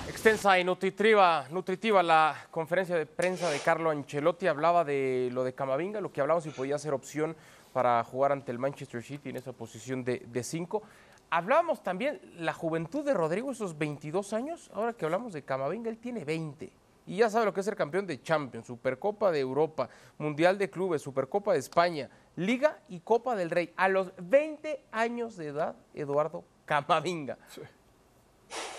[0.08, 4.46] Extensa y nutritiva, nutritiva la conferencia de prensa de Carlo Ancelotti.
[4.46, 7.34] Hablaba de lo de Camavinga, lo que hablamos si podía ser opción
[7.72, 10.82] para jugar ante el Manchester City en esa posición de 5.
[11.30, 14.70] Hablábamos también la juventud de Rodrigo, esos 22 años.
[14.74, 16.70] Ahora que hablamos de Camavinga, él tiene 20.
[17.06, 19.88] Y ya sabe lo que es ser campeón de Champions, Supercopa de Europa,
[20.18, 22.10] Mundial de Clubes, Supercopa de España.
[22.36, 23.72] Liga y Copa del Rey.
[23.76, 27.38] A los 20 años de edad, Eduardo Camavinga.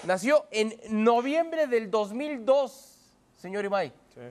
[0.04, 2.98] Nació en noviembre del 2002,
[3.38, 3.92] señor Imay.
[4.14, 4.22] Sí.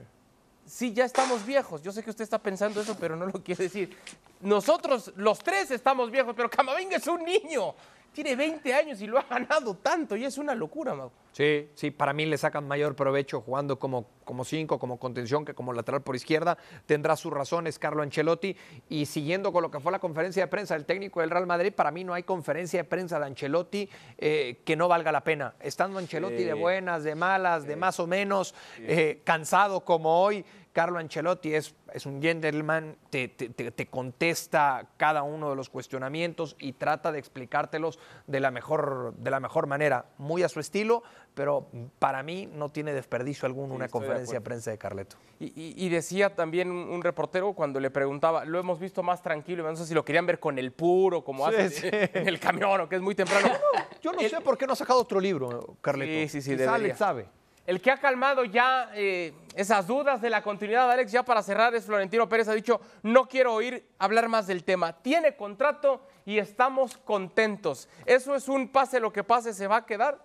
[0.65, 1.81] sí, ya estamos viejos.
[1.81, 3.97] Yo sé que usted está pensando eso, pero no lo quiere decir.
[4.41, 7.73] Nosotros, los tres, estamos viejos, pero Camavinga es un niño.
[8.13, 11.11] Tiene 20 años y lo ha ganado tanto y es una locura, Mau.
[11.33, 15.55] Sí, sí, para mí le sacan mayor provecho jugando como, como cinco, como contención, que
[15.55, 16.59] como lateral por izquierda.
[16.85, 18.55] Tendrá sus razones Carlo Ancelotti.
[18.87, 21.73] Y siguiendo con lo que fue la conferencia de prensa del técnico del Real Madrid,
[21.73, 23.89] para mí no hay conferencia de prensa de Ancelotti
[24.19, 25.55] eh, que no valga la pena.
[25.59, 26.43] Estando Ancelotti Sí.
[26.43, 31.75] de buenas, de malas, de más o menos, eh, cansado como hoy, Carlo Ancelotti es,
[31.93, 37.11] es un gentleman, te, te- te- te contesta cada uno de los cuestionamientos y trata
[37.11, 41.03] de explicártelos de la mejor, de la mejor manera, muy a su estilo,
[41.35, 41.67] pero
[41.99, 45.15] para mí no tiene desperdicio alguno una de conferencia de prensa de Carleto.
[45.39, 49.63] Y, y- y decía también un, reportero cuando le preguntaba, lo hemos visto más tranquilo,
[49.69, 51.87] no sé si lo querían ver con el puro, como Sí, hace sí.
[52.19, 53.47] en el camión o que es muy temprano.
[54.01, 56.11] Yo no sé por qué no ha sacado otro libro, Carleto.
[56.31, 56.73] Sí, sí, sí, Quizá.
[56.73, 57.27] Alex sabe.
[57.65, 61.41] El que ha calmado ya eh, esas dudas de la continuidad de Alex, ya para
[61.41, 62.49] cerrar, es Florentino Pérez.
[62.49, 64.91] Ha dicho, no quiero oír hablar más del tema.
[65.01, 67.87] Tiene contrato y estamos contentos.
[68.05, 70.19] ¿Eso es un pase lo que pase, se va a quedar?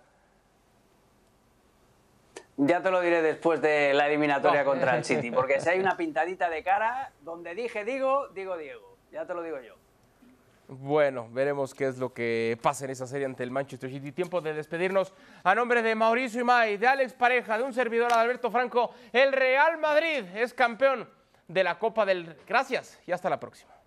[2.57, 4.71] Ya te lo diré después de la eliminatoria No.
[4.71, 8.97] contra el City, porque si hay una pintadita de cara, donde dije digo, digo Diego.
[9.13, 9.77] Ya te lo digo yo.
[10.71, 14.13] Bueno, veremos qué es lo que pasa en esa serie ante el Manchester City.
[14.13, 15.15] Tiempo de despedirnos.
[15.43, 19.79] A nombre de Mauricio Imay, de Alex Pareja, de un servidor Alberto Franco, el Real
[19.79, 21.09] Madrid es campeón
[21.47, 22.37] de la Copa del...
[22.47, 23.78] Gracias y hasta la próxima.